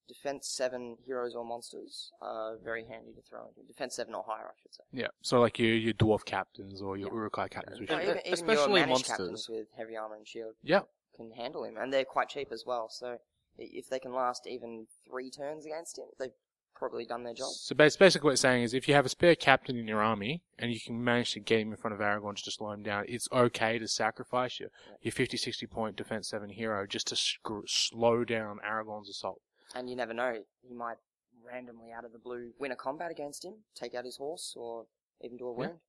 defense 0.08 0.48
7 0.48 0.98
heroes 1.06 1.36
or 1.36 1.44
monsters 1.46 2.12
are 2.22 2.58
very 2.64 2.86
handy 2.86 3.12
to 3.14 3.22
throw 3.22 3.48
into. 3.48 3.62
Defense 3.68 3.96
7 3.96 4.14
or 4.14 4.24
higher, 4.28 4.46
I 4.48 4.54
should 4.62 4.74
say. 4.74 4.84
Yeah, 4.92 5.08
so 5.22 5.40
like 5.42 5.58
your 5.60 5.74
your 5.76 5.94
dwarf 5.94 6.26
captains 6.26 6.82
or 6.82 6.98
your 6.98 7.10
Yeah. 7.10 7.16
Uruk-hai 7.16 7.48
captains. 7.48 7.80
Which 7.80 7.90
Uh, 7.92 8.00
even, 8.02 8.18
even 8.20 8.34
especially 8.34 8.58
your 8.82 8.88
managed 8.88 8.90
monsters. 8.90 9.18
captains 9.18 9.50
with 9.50 9.68
heavy 9.78 9.96
armor 9.98 10.16
and 10.16 10.28
shield 10.28 10.56
yeah, 10.64 10.82
can 11.16 11.32
handle 11.32 11.64
him, 11.64 11.78
and 11.78 11.92
they're 11.94 12.06
quite 12.06 12.30
cheap 12.30 12.52
as 12.52 12.66
well. 12.66 12.90
So 12.90 13.14
i- 13.14 13.18
if 13.58 13.88
they 13.90 14.00
can 14.00 14.14
last 14.14 14.46
even 14.48 14.88
three 15.08 15.30
turns 15.32 15.66
against 15.66 15.98
him, 15.98 16.08
they've 16.20 16.34
probably 16.76 17.06
done 17.06 17.24
their 17.24 17.34
job. 17.34 17.48
So 17.54 17.74
bas- 17.74 17.96
basically, 17.96 18.28
what 18.28 18.32
it's 18.34 18.42
saying 18.42 18.64
is, 18.64 18.74
if 18.74 18.90
you 18.90 18.94
have 18.96 19.06
a 19.06 19.10
spare 19.10 19.34
captain 19.36 19.78
in 19.78 19.88
your 19.88 20.02
army 20.04 20.44
and 20.60 20.74
you 20.74 20.80
can 20.82 21.02
manage 21.02 21.32
to 21.32 21.40
get 21.40 21.62
him 21.62 21.72
in 21.72 21.78
front 21.78 21.94
of 21.94 22.02
Aragorn 22.02 22.34
just 22.34 22.44
to 22.46 22.52
slow 22.52 22.72
him 22.72 22.84
down, 22.84 23.06
it's 23.08 23.30
okay 23.32 23.80
to 23.80 23.88
sacrifice 23.88 24.60
your 24.60 24.70
your 25.02 25.14
50, 25.14 25.38
60 25.38 25.68
point 25.68 25.96
defense 25.96 26.28
seven 26.28 26.50
hero 26.50 26.86
just 26.86 27.08
to 27.08 27.16
sc- 27.16 27.64
slow 27.66 28.26
down 28.26 28.60
Aragorn's 28.60 29.08
assault. 29.10 29.42
And 29.76 29.90
you 29.90 29.96
never 29.96 30.14
know, 30.14 30.42
he 30.68 30.74
might 30.74 30.98
randomly 31.46 31.92
out 31.92 32.06
of 32.06 32.12
the 32.14 32.18
blue 32.18 32.52
win 32.60 32.72
a 32.72 32.76
combat 32.76 33.12
against 33.12 33.44
him, 33.46 33.54
take 33.76 33.94
out 33.94 34.06
his 34.06 34.18
horse, 34.18 34.54
or 34.58 34.86
even 35.22 35.38
do 35.38 35.48
a 35.48 35.52
Yeah. 35.52 35.58
wound. 35.68 35.80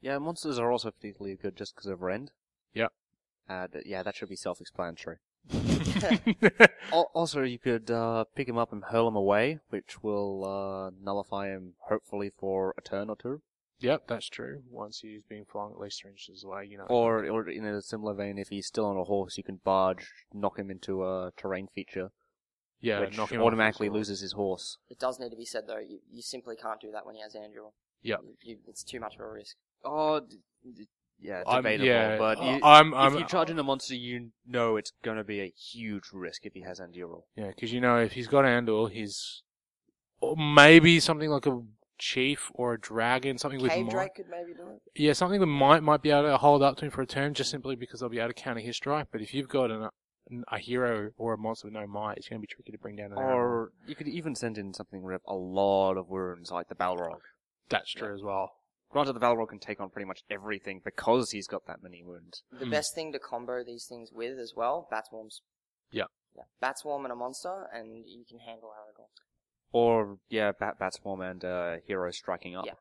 Yeah, 0.00 0.18
monsters 0.18 0.58
are 0.58 0.72
also 0.72 0.90
particularly 0.90 1.36
good 1.36 1.56
just 1.56 1.74
because 1.74 1.90
of 1.90 2.02
rend. 2.02 2.30
Yep. 2.74 2.92
And 3.48 3.76
uh, 3.76 3.80
yeah, 3.84 4.02
that 4.02 4.16
should 4.16 4.28
be 4.28 4.36
self-explanatory. 4.36 5.18
Al- 6.92 7.10
Also, 7.14 7.42
you 7.42 7.58
could 7.58 7.90
uh, 7.90 8.24
pick 8.34 8.48
him 8.48 8.58
up 8.58 8.72
and 8.72 8.84
hurl 8.84 9.08
him 9.08 9.16
away, 9.16 9.58
which 9.70 10.02
will 10.02 10.44
uh, 10.44 10.90
nullify 11.02 11.48
him 11.48 11.74
hopefully 11.88 12.30
for 12.38 12.74
a 12.78 12.82
turn 12.82 13.08
or 13.10 13.16
two. 13.16 13.42
yep, 13.80 14.04
that's 14.06 14.28
true. 14.28 14.62
Once 14.70 15.00
he's 15.00 15.22
been 15.28 15.44
flung 15.44 15.72
at 15.72 15.78
least 15.80 16.00
three 16.02 16.10
inches 16.12 16.44
away, 16.44 16.66
you 16.66 16.78
know. 16.78 16.84
Or, 16.88 17.24
or 17.28 17.48
in 17.48 17.64
a 17.64 17.82
similar 17.82 18.14
vein, 18.14 18.38
if 18.38 18.48
he's 18.48 18.66
still 18.66 18.86
on 18.86 18.96
a 18.96 19.04
horse, 19.04 19.36
you 19.36 19.44
can 19.44 19.60
barge, 19.64 20.08
knock 20.32 20.58
him 20.58 20.70
into 20.70 21.04
a 21.04 21.32
terrain 21.36 21.68
feature, 21.74 22.10
yeah, 22.80 23.00
which 23.00 23.16
knock 23.16 23.30
him 23.32 23.40
off 23.40 23.46
automatically 23.46 23.86
his 23.86 23.90
horse. 23.92 23.98
loses 23.98 24.20
his 24.20 24.32
horse. 24.32 24.78
It 24.88 24.98
does 24.98 25.18
need 25.18 25.30
to 25.30 25.36
be 25.36 25.44
said 25.44 25.64
though, 25.66 25.78
you, 25.78 25.98
you 26.12 26.22
simply 26.22 26.56
can't 26.56 26.80
do 26.80 26.90
that 26.92 27.04
when 27.06 27.14
he 27.14 27.20
has 27.22 27.34
Anduril. 27.34 27.72
Yeah, 28.02 28.16
You, 28.22 28.34
you, 28.42 28.58
it's 28.68 28.82
too 28.84 29.00
much 29.00 29.14
of 29.16 29.20
a 29.20 29.28
risk. 29.28 29.56
Oh, 29.84 30.20
d- 30.20 30.36
d- 30.76 30.86
yeah, 31.20 31.42
I'm- 31.46 31.62
debatable. 31.62 31.86
yeah, 31.86 32.16
but 32.18 32.38
uh, 32.38 32.44
you, 32.44 32.60
I'm, 32.62 32.94
I'm, 32.94 33.12
if 33.14 33.18
you're 33.20 33.28
charging 33.28 33.58
a 33.58 33.62
monster, 33.64 33.94
you 33.96 34.30
know 34.46 34.76
it's 34.76 34.92
going 35.02 35.16
to 35.16 35.24
be 35.24 35.40
a 35.40 35.48
huge 35.56 36.10
risk 36.12 36.46
if 36.46 36.52
he 36.54 36.60
has 36.62 36.78
Anduril. 36.78 37.22
Yeah, 37.36 37.48
because 37.48 37.72
you 37.72 37.80
know 37.80 37.98
if 37.98 38.12
he's 38.12 38.28
got 38.28 38.44
Andor, 38.44 38.88
he's 38.88 39.42
or 40.20 40.36
maybe 40.36 41.00
something 41.00 41.28
like 41.30 41.46
a 41.46 41.60
chief 41.98 42.50
or 42.54 42.74
a 42.74 42.78
dragon, 42.80 43.38
something 43.38 43.60
with 43.60 43.72
Cave 43.72 43.86
might. 43.86 43.90
Drake 43.92 44.14
could 44.14 44.26
maybe 44.30 44.52
do 44.54 44.68
it. 44.68 44.82
Yeah, 44.94 45.12
something 45.12 45.40
that 45.40 45.46
might 45.46 45.82
might 45.82 46.02
be 46.02 46.10
able 46.10 46.28
to 46.30 46.36
hold 46.36 46.62
up 46.62 46.76
to 46.78 46.84
him 46.84 46.90
for 46.92 47.02
a 47.02 47.06
turn, 47.06 47.34
just 47.34 47.50
simply 47.50 47.74
because 47.74 47.98
they'll 48.00 48.08
be 48.08 48.18
able 48.20 48.28
to 48.28 48.34
counter 48.34 48.60
his 48.60 48.76
strike. 48.76 49.08
But 49.10 49.20
if 49.20 49.34
you've 49.34 49.48
got 49.48 49.72
an, 49.72 49.88
a 50.48 50.58
hero 50.58 51.10
or 51.16 51.34
a 51.34 51.38
monster 51.38 51.66
with 51.66 51.74
no 51.74 51.86
might, 51.86 52.16
it's 52.18 52.28
going 52.28 52.40
to 52.40 52.46
be 52.46 52.52
tricky 52.52 52.72
to 52.72 52.78
bring 52.78 52.96
down. 52.96 53.12
An 53.12 53.18
Aragorn. 53.18 53.34
Or 53.34 53.72
you 53.86 53.94
could 53.94 54.08
even 54.08 54.34
send 54.34 54.58
in 54.58 54.72
something 54.74 55.02
with 55.02 55.22
a 55.26 55.34
lot 55.34 55.96
of 55.96 56.08
wounds, 56.08 56.50
like 56.50 56.68
the 56.68 56.74
Balrog. 56.74 57.20
that's 57.68 57.92
true 57.92 58.14
as 58.14 58.22
well. 58.22 58.52
Granted, 58.90 59.12
the 59.12 59.20
Balrog 59.20 59.48
can 59.50 59.58
take 59.58 59.80
on 59.80 59.90
pretty 59.90 60.06
much 60.06 60.22
everything 60.30 60.80
because 60.84 61.30
he's 61.32 61.46
got 61.46 61.66
that 61.66 61.82
many 61.82 62.02
wounds. 62.02 62.42
The 62.50 62.64
Hmm. 62.64 62.70
best 62.70 62.94
thing 62.94 63.12
to 63.12 63.18
combo 63.18 63.62
these 63.62 63.86
things 63.86 64.10
with 64.12 64.38
as 64.38 64.54
well, 64.56 64.88
bat 64.90 65.06
swarms. 65.08 65.42
Yeah. 65.90 66.04
Yeah. 66.36 66.44
Batswarm 66.62 67.04
and 67.04 67.12
a 67.12 67.16
monster, 67.16 67.68
and 67.72 68.06
you 68.06 68.24
can 68.28 68.38
handle 68.38 68.70
Aragorn. 68.70 69.08
Or, 69.72 70.18
yeah, 70.28 70.52
Bat 70.52 70.78
Batswarm 70.78 71.20
and 71.30 71.44
uh, 71.44 71.76
Hero 71.86 72.10
striking 72.12 72.54
up. 72.56 72.64
Yeah. 72.66 72.74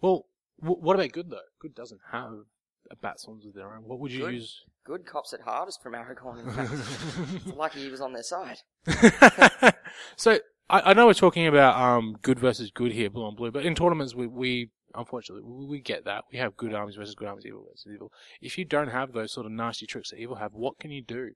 Well, 0.00 0.26
w- 0.60 0.80
what 0.80 0.94
about 0.96 1.12
good 1.12 1.30
though? 1.30 1.40
Good 1.60 1.74
doesn't 1.74 2.00
have 2.10 2.44
a 2.92 2.96
bat 2.96 3.18
swarms 3.18 3.46
of 3.46 3.54
their 3.54 3.72
own. 3.74 3.82
What 3.84 3.98
would 3.98 4.12
you 4.12 4.20
Good? 4.26 4.34
use? 4.34 4.60
Good 4.84 5.06
cops 5.06 5.32
at 5.32 5.40
hardest 5.40 5.82
from 5.82 5.94
Aragorn. 5.94 6.40
In 6.40 6.50
fact, 6.50 6.72
it's 7.46 7.56
lucky 7.56 7.80
he 7.80 7.88
was 7.88 8.00
on 8.00 8.12
their 8.12 8.22
side. 8.22 8.58
so 10.16 10.38
I, 10.68 10.90
I 10.90 10.92
know 10.94 11.06
we're 11.06 11.14
talking 11.14 11.46
about 11.46 11.80
um 11.80 12.16
good 12.22 12.38
versus 12.38 12.70
good 12.70 12.92
here, 12.92 13.08
blue 13.10 13.24
on 13.24 13.34
blue, 13.34 13.50
but 13.50 13.64
in 13.64 13.74
tournaments 13.74 14.14
we, 14.14 14.26
we 14.26 14.70
unfortunately 14.94 15.44
we, 15.44 15.66
we 15.66 15.80
get 15.80 16.04
that 16.04 16.24
we 16.30 16.38
have 16.38 16.56
good 16.56 16.74
armies 16.74 16.96
versus 16.96 17.14
good 17.14 17.28
armies, 17.28 17.46
evil 17.46 17.64
versus 17.70 17.86
evil. 17.92 18.12
If 18.40 18.58
you 18.58 18.64
don't 18.64 18.88
have 18.90 19.12
those 19.12 19.32
sort 19.32 19.46
of 19.46 19.52
nasty 19.52 19.86
tricks 19.86 20.10
that 20.10 20.18
evil 20.18 20.36
have, 20.36 20.52
what 20.52 20.78
can 20.78 20.90
you 20.90 21.02
do? 21.02 21.30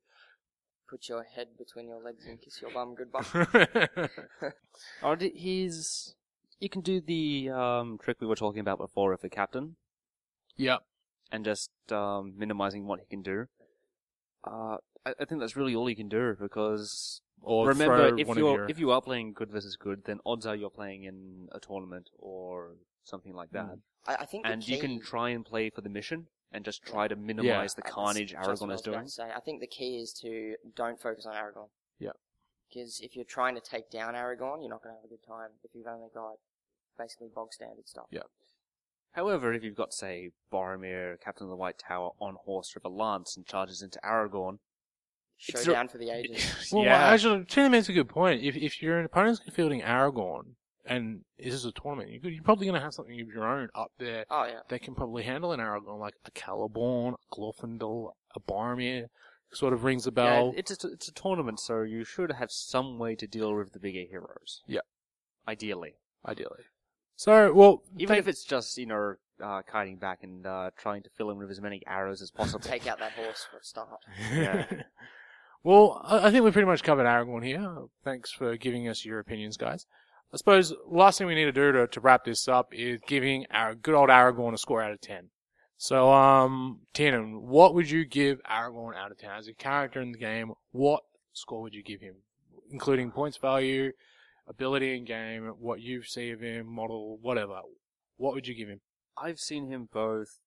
Put 0.90 1.08
your 1.08 1.24
head 1.24 1.48
between 1.58 1.88
your 1.88 2.00
legs 2.02 2.24
and 2.26 2.40
kiss 2.40 2.60
your 2.60 2.70
bum 2.70 2.94
goodbye. 2.94 4.08
Or 5.02 5.16
d- 5.16 5.32
he's. 5.34 6.14
You 6.60 6.68
can 6.68 6.80
do 6.80 7.00
the 7.00 7.50
um, 7.50 7.98
trick 8.02 8.18
we 8.20 8.26
were 8.26 8.36
talking 8.36 8.60
about 8.60 8.78
before 8.78 9.10
with 9.10 9.20
the 9.20 9.28
captain, 9.28 9.76
yep. 10.56 10.84
And 11.32 11.44
just 11.44 11.70
um, 11.90 12.34
minimizing 12.36 12.86
what 12.86 13.00
he 13.00 13.06
can 13.06 13.22
do. 13.22 13.46
Uh, 14.46 14.76
I, 15.04 15.14
I 15.20 15.24
think 15.24 15.40
that's 15.40 15.56
really 15.56 15.74
all 15.74 15.90
you 15.90 15.96
can 15.96 16.08
do 16.08 16.36
because 16.40 17.20
Or 17.42 17.66
remember, 17.68 18.16
if 18.16 18.28
you're 18.28 18.38
your, 18.38 18.70
if 18.70 18.78
you 18.78 18.90
are 18.92 19.02
playing 19.02 19.32
good 19.32 19.50
versus 19.50 19.76
good, 19.76 20.04
then 20.04 20.20
odds 20.24 20.46
are 20.46 20.54
you're 20.54 20.70
playing 20.70 21.04
in 21.04 21.48
a 21.52 21.58
tournament 21.58 22.10
or 22.18 22.76
something 23.04 23.34
like 23.34 23.50
that, 23.50 23.66
Mm. 23.66 23.80
I, 24.06 24.14
I 24.22 24.24
think 24.26 24.44
the 24.44 24.52
and 24.52 24.68
you 24.68 24.78
can 24.78 25.00
try 25.00 25.30
and 25.30 25.44
play 25.44 25.70
for 25.70 25.80
the 25.80 25.88
mission 25.88 26.26
and 26.52 26.64
just 26.64 26.84
try 26.84 27.08
to 27.08 27.16
minimize 27.16 27.74
the 27.74 27.82
carnage 27.82 28.30
just 28.30 28.40
what 28.40 28.48
I 28.48 28.52
Aragorn 28.52 28.68
was 28.68 28.80
is 28.80 28.84
doing. 28.84 29.08
Say. 29.08 29.30
I 29.34 29.40
think 29.40 29.60
the 29.60 29.66
key 29.66 29.98
is 29.98 30.12
to 30.22 30.54
don't 30.74 31.00
focus 31.00 31.26
on 31.26 31.34
Aragorn. 31.34 31.68
Yeah. 31.98 32.12
Because 32.68 33.00
if 33.00 33.16
you're 33.16 33.24
trying 33.24 33.54
to 33.54 33.60
take 33.60 33.90
down 33.90 34.14
Aragorn, 34.14 34.60
you're 34.60 34.70
not 34.70 34.82
going 34.82 34.94
to 34.94 35.00
have 35.00 35.04
a 35.04 35.08
good 35.08 35.26
time 35.26 35.50
if 35.64 35.70
you've 35.74 35.86
only 35.86 36.08
got 36.14 36.34
basically 36.98 37.28
bog 37.34 37.52
standard 37.52 37.88
stuff. 37.88 38.06
Yeah. 38.10 38.22
However, 39.16 39.54
if 39.54 39.64
you've 39.64 39.74
got, 39.74 39.94
say, 39.94 40.32
Boromir, 40.52 41.18
Captain 41.22 41.46
of 41.46 41.50
the 41.50 41.56
White 41.56 41.78
Tower, 41.78 42.10
on 42.20 42.36
horse 42.44 42.74
with 42.74 42.84
a 42.84 42.90
lance 42.90 43.34
and 43.34 43.46
charges 43.46 43.80
into 43.80 43.98
Aragorn, 44.04 44.58
It's 45.48 45.62
a- 45.62 45.64
Showdown 45.64 45.88
for 45.88 45.96
the 45.96 46.10
ages. 46.10 46.68
Well, 46.72 46.84
yeah, 46.84 47.08
actually, 47.08 47.46
Tina 47.46 47.70
makes 47.70 47.88
a 47.88 47.94
good 47.94 48.10
point. 48.10 48.42
If 48.42 48.56
if 48.56 48.82
your 48.82 49.00
opponent's 49.00 49.40
fielding 49.50 49.80
Aragorn 49.80 50.56
and 50.84 51.24
this 51.38 51.54
is 51.54 51.64
a 51.64 51.72
tournament, 51.72 52.10
you 52.10 52.20
could, 52.20 52.34
you're 52.34 52.42
probably 52.42 52.66
going 52.66 52.78
to 52.78 52.84
have 52.84 52.92
something 52.92 53.18
of 53.18 53.28
your 53.28 53.48
own 53.48 53.68
up 53.74 53.90
there 53.98 54.26
oh 54.30 54.44
yeah. 54.44 54.60
that 54.68 54.82
can 54.82 54.94
probably 54.94 55.22
handle 55.22 55.52
an 55.52 55.60
Aragorn, 55.60 55.98
like 55.98 56.14
a 56.26 56.30
Celeborn, 56.32 57.14
a 57.14 57.34
Glorfindel, 57.34 58.12
a 58.34 58.40
Boromir. 58.40 59.06
Sort 59.52 59.72
of 59.72 59.84
rings 59.84 60.06
a 60.06 60.10
yeah, 60.10 60.14
bell. 60.14 60.54
it's 60.56 60.84
a, 60.84 60.88
it's 60.88 61.08
a 61.08 61.12
tournament, 61.12 61.60
so 61.60 61.82
you 61.82 62.04
should 62.04 62.32
have 62.32 62.50
some 62.50 62.98
way 62.98 63.14
to 63.14 63.26
deal 63.26 63.54
with 63.54 63.72
the 63.72 63.78
bigger 63.78 64.02
heroes. 64.10 64.62
Yeah. 64.66 64.80
Ideally. 65.48 65.94
ideally. 66.26 66.64
So, 67.16 67.52
well, 67.52 67.82
Even 67.96 68.08
thank- 68.08 68.20
if 68.20 68.28
it's 68.28 68.44
just, 68.44 68.76
you 68.78 68.86
know, 68.86 69.14
uh, 69.42 69.62
kiting 69.70 69.96
back 69.96 70.22
and 70.22 70.46
uh, 70.46 70.70
trying 70.76 71.02
to 71.02 71.10
fill 71.10 71.30
in 71.30 71.38
with 71.38 71.50
as 71.50 71.60
many 71.60 71.82
arrows 71.86 72.22
as 72.22 72.30
possible. 72.30 72.60
Take 72.60 72.86
out 72.86 72.98
that 73.00 73.12
horse 73.12 73.46
for 73.50 73.58
a 73.58 73.64
start. 73.64 74.00
Yeah. 74.32 74.66
well, 75.62 76.00
I 76.04 76.28
I 76.28 76.30
think 76.30 76.44
we 76.44 76.50
pretty 76.50 76.66
much 76.66 76.82
covered 76.82 77.04
Aragorn 77.06 77.44
here. 77.44 77.84
Thanks 78.04 78.30
for 78.32 78.56
giving 78.56 78.88
us 78.88 79.04
your 79.04 79.18
opinions, 79.18 79.56
guys. 79.56 79.86
I 80.32 80.36
suppose 80.36 80.74
last 80.86 81.18
thing 81.18 81.26
we 81.26 81.34
need 81.34 81.44
to 81.44 81.52
do 81.52 81.72
to, 81.72 81.86
to 81.86 82.00
wrap 82.00 82.24
this 82.24 82.48
up 82.48 82.68
is 82.72 83.00
giving 83.06 83.46
our 83.50 83.74
good 83.74 83.94
old 83.94 84.08
Aragorn 84.10 84.54
a 84.54 84.58
score 84.58 84.82
out 84.82 84.92
of 84.92 85.00
10. 85.00 85.28
So, 85.78 86.10
um, 86.12 86.80
Tiernan, 86.94 87.42
what 87.42 87.74
would 87.74 87.90
you 87.90 88.04
give 88.06 88.40
Aragorn 88.50 88.96
out 88.96 89.10
of 89.12 89.18
10? 89.18 89.30
As 89.30 89.46
a 89.46 89.52
character 89.52 90.00
in 90.00 90.12
the 90.12 90.18
game, 90.18 90.52
what 90.72 91.02
score 91.32 91.62
would 91.62 91.74
you 91.74 91.82
give 91.82 92.00
him? 92.00 92.16
Including 92.70 93.10
points 93.12 93.36
value, 93.36 93.92
ability 94.48 94.96
in 94.96 95.04
game, 95.04 95.52
what 95.58 95.80
you 95.80 96.02
see 96.02 96.30
of 96.30 96.40
him, 96.40 96.66
model, 96.66 97.18
whatever. 97.20 97.60
What 98.16 98.34
would 98.34 98.46
you 98.46 98.54
give 98.54 98.68
him? 98.68 98.80
I've 99.16 99.38
seen 99.38 99.70
him 99.70 99.88
both 99.92 100.40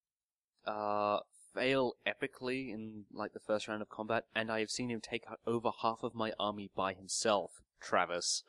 uh, 0.66 1.20
fail 1.54 1.94
epically 2.08 2.74
in 2.74 3.06
like 3.12 3.34
the 3.34 3.40
first 3.40 3.68
round 3.68 3.82
of 3.82 3.90
combat, 3.90 4.26
and 4.36 4.52
I 4.52 4.60
have 4.60 4.70
seen 4.70 4.90
him 4.90 5.02
take 5.02 5.24
out 5.30 5.40
over 5.46 5.72
half 5.82 6.04
of 6.04 6.16
my 6.16 6.34
army 6.40 6.70
by 6.76 6.94
himself. 6.94 7.62
Travis, 7.82 8.44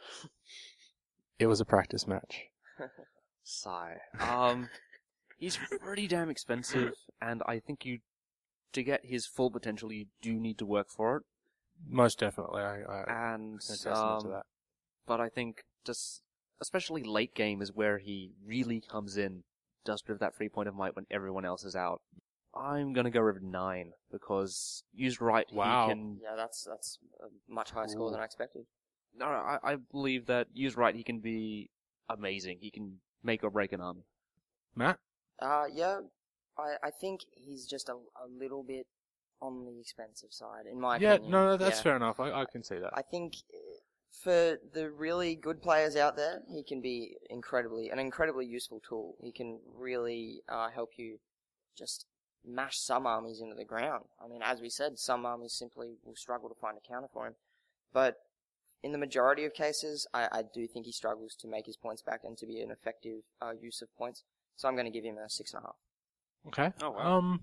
It 1.38 1.46
was 1.46 1.60
a 1.60 1.64
practice 1.64 2.06
match. 2.06 2.48
sigh. 3.44 3.96
Um, 4.20 4.68
he's 5.38 5.58
pretty 5.80 6.06
damn 6.06 6.28
expensive, 6.28 6.92
and 7.20 7.42
I 7.46 7.60
think 7.60 7.86
you, 7.86 8.00
to 8.72 8.82
get 8.82 9.00
his 9.04 9.26
full 9.26 9.50
potential, 9.50 9.90
you 9.92 10.06
do 10.20 10.34
need 10.34 10.58
to 10.58 10.66
work 10.66 10.88
for 10.90 11.16
it. 11.16 11.22
Most 11.88 12.18
definitely. 12.18 12.60
I, 12.60 12.82
I 12.82 13.34
And 13.34 13.58
testament 13.58 14.20
to 14.20 14.26
um, 14.26 14.32
that. 14.32 14.46
But 15.10 15.20
I 15.20 15.28
think 15.28 15.64
just 15.84 16.22
especially 16.60 17.02
late 17.02 17.34
game 17.34 17.60
is 17.60 17.72
where 17.72 17.98
he 17.98 18.30
really 18.46 18.80
comes 18.80 19.16
in, 19.16 19.42
does 19.84 20.04
with 20.06 20.20
that 20.20 20.36
three 20.36 20.48
point 20.48 20.68
of 20.68 20.76
might 20.76 20.94
when 20.94 21.06
everyone 21.10 21.44
else 21.44 21.64
is 21.64 21.74
out. 21.74 22.00
I'm 22.54 22.92
gonna 22.92 23.10
go 23.10 23.24
with 23.24 23.42
nine 23.42 23.90
because 24.12 24.84
used 24.94 25.20
right, 25.20 25.46
Wow. 25.52 25.88
he 25.88 25.92
can. 25.92 26.20
Yeah, 26.22 26.36
that's 26.36 26.62
that's 26.62 26.98
a 27.20 27.26
much 27.52 27.72
higher 27.72 27.88
score 27.88 28.06
Ooh. 28.06 28.12
than 28.12 28.20
I 28.20 28.24
expected. 28.24 28.66
No, 29.12 29.26
I, 29.26 29.58
I 29.64 29.76
believe 29.90 30.26
that 30.26 30.46
used 30.52 30.76
right, 30.76 30.94
he 30.94 31.02
can 31.02 31.18
be 31.18 31.70
amazing. 32.08 32.58
He 32.60 32.70
can 32.70 32.98
make 33.24 33.42
or 33.42 33.50
break 33.50 33.72
an 33.72 33.80
army. 33.80 34.04
Matt? 34.76 35.00
Uh, 35.42 35.64
yeah, 35.72 36.02
I 36.56 36.76
I 36.84 36.90
think 37.00 37.22
he's 37.32 37.66
just 37.66 37.88
a, 37.88 37.94
a 37.94 38.28
little 38.30 38.62
bit 38.62 38.86
on 39.42 39.64
the 39.64 39.80
expensive 39.80 40.32
side, 40.32 40.66
in 40.70 40.80
my 40.80 40.96
opinion. 40.96 41.10
Yeah, 41.10 41.16
opinion. 41.16 41.32
no, 41.32 41.56
that's 41.56 41.78
Yeah. 41.78 41.82
fair 41.82 41.96
enough. 41.96 42.20
I, 42.20 42.30
I 42.42 42.44
can 42.44 42.62
see 42.62 42.78
that. 42.78 42.92
I 42.94 43.02
think 43.02 43.34
for 44.10 44.58
the 44.72 44.90
really 44.90 45.34
good 45.34 45.62
players 45.62 45.96
out 45.96 46.16
there, 46.16 46.42
he 46.48 46.62
can 46.62 46.80
be 46.80 47.16
incredibly 47.28 47.90
an 47.90 47.98
incredibly 47.98 48.46
useful 48.46 48.80
tool. 48.86 49.16
He 49.22 49.32
can 49.32 49.60
really 49.74 50.42
uh, 50.48 50.70
help 50.70 50.90
you 50.96 51.18
just 51.76 52.06
mash 52.44 52.78
some 52.78 53.06
armies 53.06 53.40
into 53.40 53.54
the 53.54 53.64
ground. 53.64 54.04
I 54.22 54.28
mean, 54.28 54.40
as 54.42 54.60
we 54.60 54.68
said, 54.68 54.98
some 54.98 55.24
armies 55.26 55.52
simply 55.52 55.96
will 56.04 56.16
struggle 56.16 56.48
to 56.48 56.54
find 56.60 56.76
a 56.76 56.88
counter 56.88 57.08
for 57.12 57.26
him, 57.26 57.34
but 57.92 58.16
in 58.82 58.92
the 58.92 58.98
majority 58.98 59.44
of 59.44 59.52
cases, 59.52 60.06
I, 60.14 60.28
I 60.32 60.42
do 60.42 60.66
think 60.66 60.86
he 60.86 60.92
struggles 60.92 61.34
to 61.40 61.48
make 61.48 61.66
his 61.66 61.76
points 61.76 62.02
back 62.02 62.20
and 62.24 62.36
to 62.38 62.46
be 62.46 62.60
an 62.60 62.70
effective 62.70 63.20
uh, 63.40 63.52
use 63.60 63.82
of 63.82 63.94
points. 63.96 64.22
So 64.56 64.68
I'm 64.68 64.74
going 64.74 64.86
to 64.86 64.90
give 64.90 65.04
him 65.04 65.18
a 65.18 65.28
six 65.28 65.52
and 65.52 65.62
a 65.62 65.66
half. 65.66 65.76
Okay. 66.48 66.72
Oh, 66.82 66.90
wow. 66.90 67.18
Um, 67.18 67.40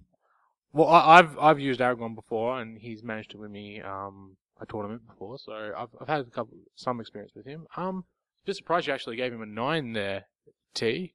well, 0.73 0.87
I, 0.87 1.19
I've 1.19 1.37
I've 1.37 1.59
used 1.59 1.79
Aragorn 1.79 2.15
before, 2.15 2.59
and 2.59 2.79
he's 2.79 3.03
managed 3.03 3.31
to 3.31 3.37
win 3.37 3.51
me 3.51 3.81
um 3.81 4.37
a 4.59 4.65
tournament 4.65 5.07
before, 5.07 5.37
so 5.39 5.71
I've 5.77 5.89
I've 6.01 6.07
had 6.07 6.21
a 6.21 6.25
couple 6.25 6.57
some 6.75 6.99
experience 6.99 7.33
with 7.35 7.45
him. 7.45 7.67
Um, 7.75 8.05
just 8.45 8.57
surprised 8.57 8.87
you 8.87 8.93
actually 8.93 9.15
gave 9.15 9.33
him 9.33 9.41
a 9.41 9.45
nine 9.45 9.93
there, 9.93 10.25
T. 10.73 11.13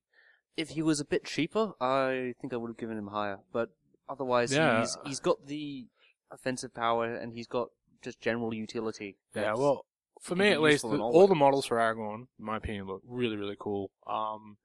If 0.56 0.70
he 0.70 0.82
was 0.82 1.00
a 1.00 1.04
bit 1.04 1.24
cheaper, 1.24 1.72
I 1.80 2.34
think 2.40 2.52
I 2.52 2.56
would 2.56 2.68
have 2.68 2.76
given 2.76 2.98
him 2.98 3.06
higher. 3.08 3.38
But 3.52 3.70
otherwise, 4.08 4.52
Yeah. 4.54 4.80
he's 4.80 4.96
he's 5.04 5.20
got 5.20 5.46
the 5.46 5.86
offensive 6.30 6.74
power 6.74 7.14
and 7.14 7.32
he's 7.32 7.46
got 7.46 7.68
just 8.02 8.20
general 8.20 8.52
utility. 8.52 9.16
Yeah. 9.34 9.54
Well, 9.54 9.86
for 10.20 10.34
me 10.36 10.48
at 10.50 10.60
least, 10.60 10.82
the, 10.82 10.88
all 10.98 11.12
all 11.12 11.26
the 11.26 11.34
models 11.34 11.66
for 11.66 11.78
Aragorn, 11.78 12.26
in 12.38 12.44
my 12.44 12.56
opinion, 12.58 12.86
look 12.86 13.02
really 13.06 13.36
really 13.36 13.56
cool. 13.58 13.90
Um. 14.06 14.56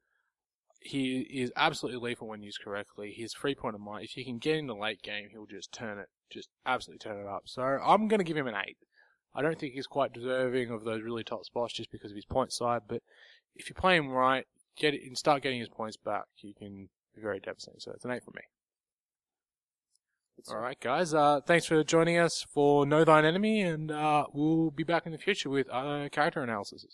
He 0.79 1.21
is 1.21 1.51
absolutely 1.55 2.07
lethal 2.07 2.27
when 2.27 2.43
used 2.43 2.61
correctly. 2.63 3.11
His 3.11 3.33
free 3.33 3.55
point 3.55 3.75
of 3.75 3.81
mind, 3.81 4.05
if 4.05 4.15
you 4.15 4.23
can 4.23 4.37
get 4.37 4.55
in 4.57 4.67
the 4.67 4.75
late 4.75 5.01
game, 5.01 5.27
he'll 5.31 5.47
just 5.47 5.73
turn 5.73 5.97
it, 5.97 6.07
just 6.29 6.49
absolutely 6.65 6.99
turn 6.99 7.19
it 7.19 7.27
up. 7.27 7.43
So 7.45 7.61
I'm 7.61 8.07
going 8.07 8.19
to 8.19 8.23
give 8.23 8.37
him 8.37 8.47
an 8.47 8.55
eight. 8.55 8.77
I 9.35 9.41
don't 9.41 9.59
think 9.59 9.73
he's 9.73 9.87
quite 9.87 10.13
deserving 10.13 10.71
of 10.71 10.83
those 10.83 11.03
really 11.03 11.23
top 11.23 11.45
spots 11.45 11.73
just 11.73 11.91
because 11.91 12.11
of 12.11 12.15
his 12.15 12.25
point 12.25 12.51
side, 12.51 12.81
but 12.87 13.03
if 13.55 13.69
you 13.69 13.75
play 13.75 13.95
him 13.95 14.09
right, 14.09 14.45
get 14.77 14.93
it 14.93 15.01
and 15.05 15.17
start 15.17 15.43
getting 15.43 15.59
his 15.59 15.69
points 15.69 15.97
back, 15.97 16.25
you 16.41 16.53
can 16.53 16.89
be 17.15 17.21
very 17.21 17.39
devastating. 17.39 17.79
So 17.79 17.91
it's 17.91 18.05
an 18.05 18.11
eight 18.11 18.23
for 18.23 18.31
me. 18.31 18.41
All 20.49 20.59
right, 20.59 20.79
guys. 20.79 21.13
Uh, 21.13 21.41
thanks 21.45 21.65
for 21.65 21.83
joining 21.83 22.17
us 22.17 22.45
for 22.53 22.85
Know 22.85 23.03
Thine 23.03 23.25
Enemy, 23.25 23.61
and 23.61 23.91
uh, 23.91 24.25
we'll 24.33 24.69
be 24.69 24.83
back 24.83 25.05
in 25.05 25.11
the 25.11 25.17
future 25.17 25.49
with 25.49 25.67
other 25.69 26.09
character 26.09 26.41
analyses. 26.41 26.85